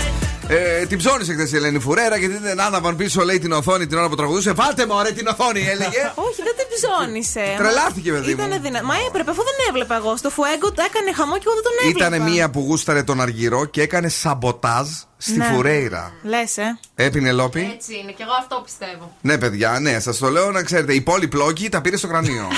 [0.48, 3.98] Ε, την ψώνισε χθες η Ελένη Φουρέρα γιατί δεν άναβαν πίσω λέει την οθόνη την
[3.98, 4.52] ώρα που τραγουδούσε.
[4.52, 6.12] Βάλτε μου ωραία την οθόνη, έλεγε.
[6.28, 7.54] Όχι, δεν την ψώνισε.
[7.58, 8.30] Τρελάθηκε, παιδί μου.
[8.30, 8.82] Ήτανε δυνα...
[8.82, 10.16] Μα έπρεπε, αφού δεν έβλεπα εγώ.
[10.16, 12.06] Στο Φουέγκο το έκανε χαμό και εγώ δεν τον έβλεπα.
[12.06, 15.44] Ήταν μία που γούσταρε τον Αργυρό και έκανε σαμποτάζ στη Ναι.
[15.44, 16.12] Φουρέιρα.
[16.22, 16.78] Λες, ε.
[16.94, 17.70] Ε, Πινελόπη.
[17.74, 19.16] Έτσι είναι, και εγώ αυτό πιστεύω.
[19.20, 20.94] Ναι, παιδιά, ναι, σας το λέω να ξέρετε.
[20.94, 22.48] Η πολυπλόκη τα πήρε στο κρανίο.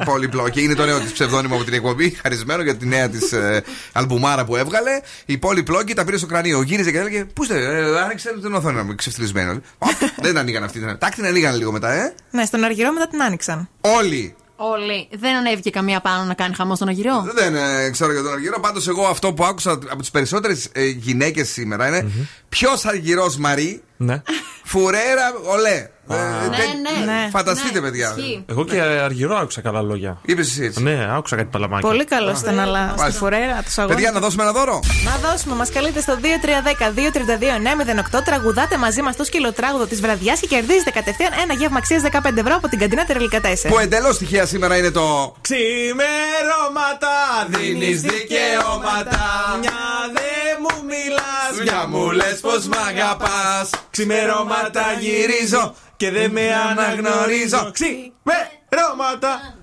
[0.00, 2.10] η πολυπλόκη είναι το νέο της ψευδόνυμο από την εκπομπή.
[2.22, 3.62] Χαρισμένο για τη νέα της ε,
[3.92, 4.90] αλμπουμάρα που έβγαλε.
[5.26, 6.62] Η πολυπλόκη τα πήρε στο κρανίο.
[6.62, 9.56] Γύριζε και έλεγε Πού είστε, ε, άνοιξε την οθόνη να μου ξεφτυλισμένος.
[9.56, 9.88] Α,
[10.20, 10.96] Δεν ανοίγαν αυτοί.
[10.98, 12.14] Τάκ την ανοίγαν λίγο μετά, ε.
[12.30, 13.68] Ναι, στον Αργυρό μετά την άνοιξαν.
[13.80, 14.34] Όλοι.
[14.62, 15.08] Όλοι.
[15.12, 17.26] Δεν ανέβηκε καμία πάνω να κάνει χαμό στον Αγυρό.
[17.34, 18.60] Δεν ε, ξέρω για τον Αργυρό.
[18.60, 22.10] Πάντως, εγώ αυτό που άκουσα από τις περισσότερες ε, γυναίκες σήμερα είναι
[22.48, 24.22] Ποιος Αργυρό Μαρή, Ναι.
[24.64, 25.88] Φουρέρα, ολέ.
[26.10, 26.14] Ε,
[26.48, 27.28] Ναι, δεν- ναι.
[27.30, 28.14] Φανταστείτε, παιδιά.
[28.46, 30.18] Εγώ και αργυρό άκουσα καλά λόγια.
[30.24, 30.82] Είπες εσύ έτσι.
[30.82, 31.86] Ναι, άκουσα κάτι παλαμάκι.
[31.86, 33.20] Πολύ καλός ήταν, αλλά στη Μάλιστα.
[33.20, 33.96] φορέρα τους αγώνες.
[33.96, 34.80] Παιδιά, να δώσουμε ένα δώρο.
[35.04, 38.22] Να δώσουμε, μας καλείτε στο 2310-232-908.
[38.24, 42.54] Τραγουδάτε μαζί μας το σκυλοτράγουδο της βραδιάς και κερδίζετε κατευθείαν ένα γεύμα αξίας 15 ευρώ
[42.56, 43.68] από την καντίνα Τερλικά 4.
[43.68, 45.34] Που εντελώς τυχαία σήμερα είναι το.
[45.40, 47.08] Ξημερώματα
[47.48, 49.20] δίνεις δικαιώματα.
[49.60, 49.80] Μια
[50.12, 53.70] δεν μου μιλάς Μια μου λες πως μ' αγαπάς.
[53.90, 59.54] Ξημερώματα γυρίζω και δεν με αναγνωρίζω Ξημερώματα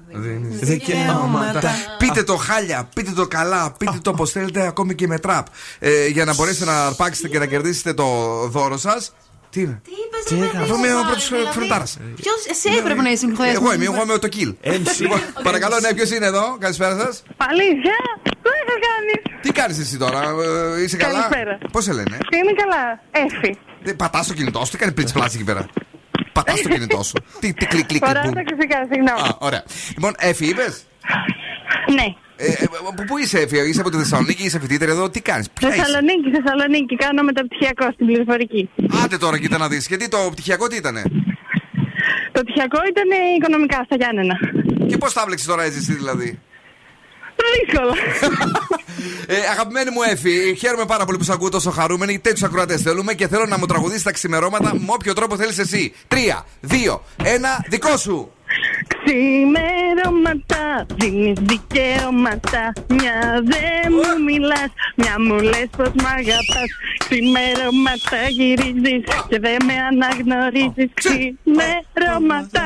[0.61, 1.71] Δικαιώματα.
[1.97, 5.47] Πείτε το χάλια, πείτε το καλά, πείτε το όπω θέλετε, ακόμη και με τραπ.
[5.79, 8.05] Ε, για να μπορέσετε να αρπάξετε και να κερδίσετε το
[8.47, 9.13] δώρο σας.
[9.49, 9.91] Τι είναι; Τι
[10.35, 11.97] είπες, Αυτό είμαι ο πρώτος φροντάρας.
[12.15, 13.51] Ποιος, εσύ έπρεπε να είσαι συγχωρέα.
[13.51, 14.55] Εγώ είμαι, εγώ είμαι το kill.
[14.99, 17.23] Λοιπόν, παρακαλώ, ναι, ποιος είναι εδώ, καλησπέρα σας.
[17.37, 20.21] Αλήθεια, τι θα κάνεις; Τι κάνεις εσύ τώρα,
[20.77, 21.57] ε, είσαι καλά; Καλησπέρα.
[21.71, 23.57] Πώς σε λένε; Είμαι καλά, Έφη.
[23.95, 25.65] Πατάς το κινητό σου, τι κάνει πριν πλάτη εκεί πέρα;
[26.37, 27.17] Πατάς το κινητό σου.
[27.41, 28.33] Τι, τι κλικ, κλικ, Φοράω κλικ.
[28.33, 29.19] τα ακουστικά, συγγνώμη.
[29.27, 29.63] Α, ωραία.
[29.95, 30.73] Λοιπόν, Έφη, είπες;
[31.97, 32.07] Ναι.
[32.39, 32.65] Ε, ε,
[32.95, 35.47] πού- πού είσαι, Έφη, είσαι από τη Θεσσαλονίκη, είσαι φοιτήτρια εδώ, τι κάνεις.
[35.61, 36.95] Θεσσαλονίκη, Θεσσαλονίκη.
[36.95, 38.69] Κάνω μεταπτυχιακό στην πληροφορική.
[39.03, 39.87] Άντε τώρα, κοίτα να δεις.
[39.87, 41.01] Γιατί το πτυχιακό τι ήτανε;
[42.31, 43.07] Το πτυχιακό ήταν
[43.37, 44.35] οικονομικά στα Γιάννενα.
[44.87, 46.39] Και πώς τα βλέπεις τώρα έτσι, εσύ δηλαδή;
[47.55, 47.93] Δύσκολα.
[49.29, 52.19] Ε, αγαπημένη μου Εφη, χαίρομαι πάρα πολύ που σε ακούω τόσο χαρούμενη.
[52.19, 55.93] Τέτοιους ακροατές θέλουμε και θέλω να μου τραγουδίσει τα ξημερώματα με όποιο τρόπο θέλεις εσύ.
[56.07, 58.31] Τρία, δύο, ένα, δικό σου.
[58.93, 62.73] Ξημερώματα, δίνεις δικαιώματα.
[62.87, 63.17] Μια
[63.51, 66.69] δεν μου μιλάς, μια μου λες πως μ' αγαπάς.
[66.97, 70.89] Ξημερώματα γυρίζεις και δεν με αναγνωρίζεις.
[70.93, 72.65] Ξημερώματα.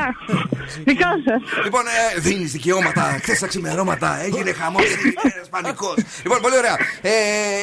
[0.84, 1.64] Δικό σας.
[1.64, 1.82] Λοιπόν,
[2.16, 3.18] ε, δίνεις δικαιώματα.
[3.22, 4.82] Χθες τα ξημερώματα έγινε χαμός.
[5.22, 5.94] Ένα πανικός.
[6.22, 6.76] Λοιπόν, πολύ ωραία.
[7.00, 7.10] Ε,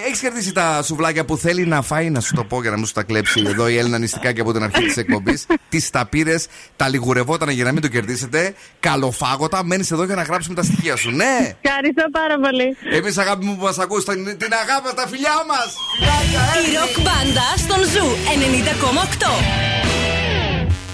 [0.07, 2.85] Έχεις κερδίσει τα σουβλάκια που θέλει να φάει, να σου το πω για να μην
[2.85, 5.45] σου τα κλέψει εδώ η Έλενα νηστικιά από την αρχή της εκπομπής.
[5.69, 8.53] Τις τα πήρες, τα λιγουρευόταν για να μην το κερδίσετε.
[8.80, 11.10] Καλοφάγωτα, μένεις εδώ για να γράψουμε τα στοιχεία σου.
[11.11, 11.36] Ναι!
[11.61, 12.95] Ευχαριστώ πάρα πολύ.
[12.98, 15.68] Εμείς αγάπη μου που μας ακούς την, την αγάπη μας, τα φιλιά μας!
[16.65, 18.07] Η ροκ μπάντα στον Zoo
[19.11, 19.26] 90,8.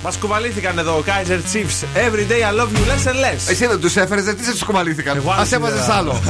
[0.03, 1.77] Μας κουβαλήθηκαν εδώ ο Kaiser Chiefs.
[2.07, 3.41] Every day I love you less and less.
[3.49, 5.17] Εσύ δεν τους έφερες, τι σε του κομμαλήθηκαν.
[5.17, 6.21] Α έβαζες άλλο.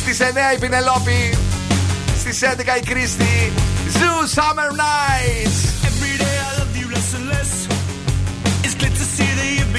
[0.00, 0.24] Στις 9
[0.56, 1.38] η Πινελόπη.
[2.18, 2.46] Στις 11
[2.82, 3.52] η Κρίστη.
[3.98, 5.58] Zoo Summer Nights.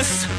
[0.00, 0.29] honest.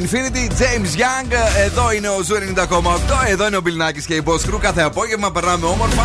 [0.00, 1.32] Infinity Jaymes Young.
[1.64, 3.28] Εδώ είναι ο Zoo 90,8.
[3.28, 4.58] Εδώ είναι ο Bill Nakis και η Boss Crew.
[4.60, 6.02] Κάθε απόγευμα περνάμε όμορφα.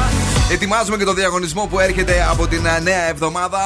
[0.51, 3.59] Ετοιμάζουμε και το διαγωνισμό που έρχεται από την ε, νέα εβδομάδα,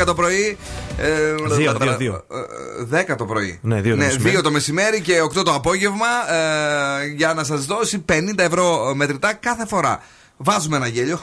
[0.00, 0.56] 10 το πρωί.
[0.98, 2.24] Ε, Δύο, τα- δύο, δύο.
[2.92, 3.58] ε, 10 το πρωί.
[3.62, 4.36] Ναι, δύο το μεσημέρι.
[4.38, 6.06] 2 το μεσημέρι και 8 το απόγευμα.
[7.02, 10.02] ε, για να σας δώσει 50 ευρώ μετρητά κάθε φορά.
[10.42, 11.20] Βάζουμε ένα γέλιο.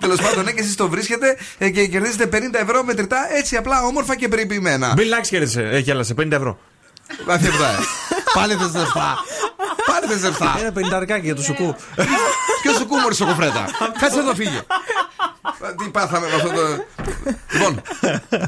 [0.00, 3.82] Τέλος πάντων, ναι, και εσείς το βρίσκετε ε, και κερδίζετε 50 ευρώ μετρητά έτσι απλά
[3.82, 4.92] όμορφα και περιποιημένα.
[4.96, 5.62] Bill Nakis κέρδισε.
[5.62, 6.58] Ε, γέλασε 50 ευρώ.
[7.26, 7.68] Βάθη αυτά.
[7.68, 7.76] ε.
[8.34, 9.18] Πάλι θε λεφτά.
[9.86, 10.56] Πάλι θε λεφτά.
[10.60, 11.76] Ένα πενταρκάκι για το σουκού.
[12.62, 13.64] Ποιο σου κούμορ σοκοφρέτα.
[14.00, 14.60] Κάτσε εδώ φύγε.
[15.84, 16.84] Τι πάθαμε με αυτό το.
[17.52, 17.80] Λοιπόν,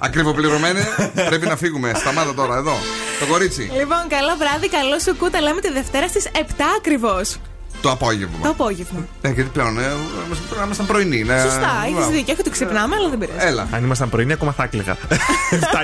[0.00, 0.88] ακριβοπληρωμένε,
[1.28, 1.92] πρέπει να φύγουμε.
[1.96, 2.76] Σταμάτα τώρα, εδώ.
[3.20, 3.62] Το κορίτσι.
[3.62, 5.40] Λοιπόν, καλό βράδυ, καλό σου κούτα.
[5.40, 6.38] Λέμε τη Δευτέρα στις 7
[6.78, 7.36] ακριβώς.
[7.82, 8.38] Το απόγευμα.
[8.42, 9.06] Το απόγευμα.
[9.20, 11.22] Ε, γιατί πλέον ε, πρέπει να ήμασταν πρωινοί.
[11.24, 11.40] ναι.
[11.40, 12.10] Σωστά, έχεις Μπράβο.
[12.10, 12.32] δίκιο.
[12.32, 13.38] Έχει το ξυπνάμε, αλλά δεν πειράζει.
[13.46, 13.68] Έλα.
[13.72, 14.96] Αν ήμασταν πρωινοί, ακόμα θα έκλαιγα.
[14.96, 15.06] 7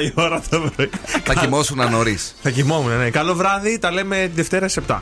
[0.09, 0.91] η ώρα το πρωί.
[1.25, 2.35] Θα κοιμόσουν νωρίς.
[2.43, 3.11] Θα κοιμόμουν, ναι.
[3.11, 4.97] Καλό βράδυ, τα λέμε τη Δευτέρα σε 7.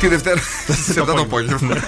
[0.00, 0.40] Τη Δευτέρα
[0.92, 1.74] σε 7 το απόγευμα.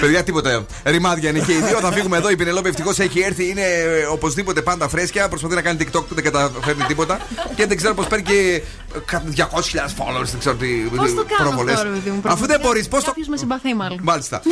[0.00, 0.66] Παιδιά, τίποτα.
[0.84, 1.78] Ρημάδια είναι και οι δύο.
[1.80, 2.30] Θα φύγουμε εδώ.
[2.30, 3.48] Η Πινελόπη ευτυχώς έχει έρθει.
[3.48, 5.28] Είναι ε, οπωσδήποτε πάντα φρέσκια.
[5.28, 7.18] Προσπαθεί να κάνει TikTok που δεν καταφέρνει τίποτα.
[7.54, 8.62] Και δεν ξέρω πώς παίρνει και
[9.12, 10.24] ε, 200.000 followers.
[10.30, 11.74] Δεν ξέρω τι Πώς το κάνω προβολές.
[11.74, 12.20] αυτό, ρε παιδί μου.
[12.24, 13.06] Αφού δεν μπορείς, πώς το.
[13.06, 13.98] Κάποιος με συμπαθεί, μάλλον.
[14.02, 14.42] Μάλιστα.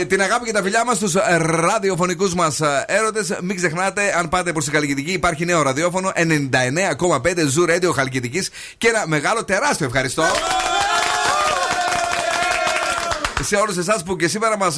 [0.00, 3.38] ε, την αγάπη και τα φιλιά μας στους ραδιοφωνικούς μας έρωτες.
[3.42, 6.18] Μην ξεχνάτε, αν πάτε προς την Χαλκιδική, υπάρχει νέο ραδιόφωνο 99,5
[7.56, 10.22] Zoo Radio Χαλκιδικής και ένα μεγάλο τεράστιο ευχαριστώ.
[13.46, 14.76] Σε όλους εσάς που και σήμερα μας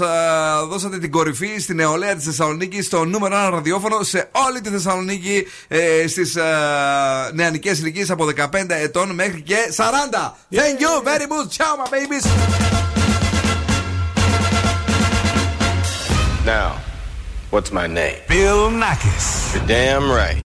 [0.68, 5.46] δώσατε την κορυφή στη νεολαία της Θεσσαλονίκης, στο νούμερο 1 ραδιόφωνο σε όλη τη Θεσσαλονίκη
[5.68, 6.36] ε, στις
[7.32, 9.82] νεανικές ηλικίες από 15 ετών μέχρι και 40.
[10.54, 11.50] Thank you very much.
[11.56, 12.24] Ciao, my babies.
[16.44, 16.68] Now,
[17.50, 18.18] what's my name?
[18.28, 19.26] Bill Nackis.
[19.54, 20.34] You're damn right.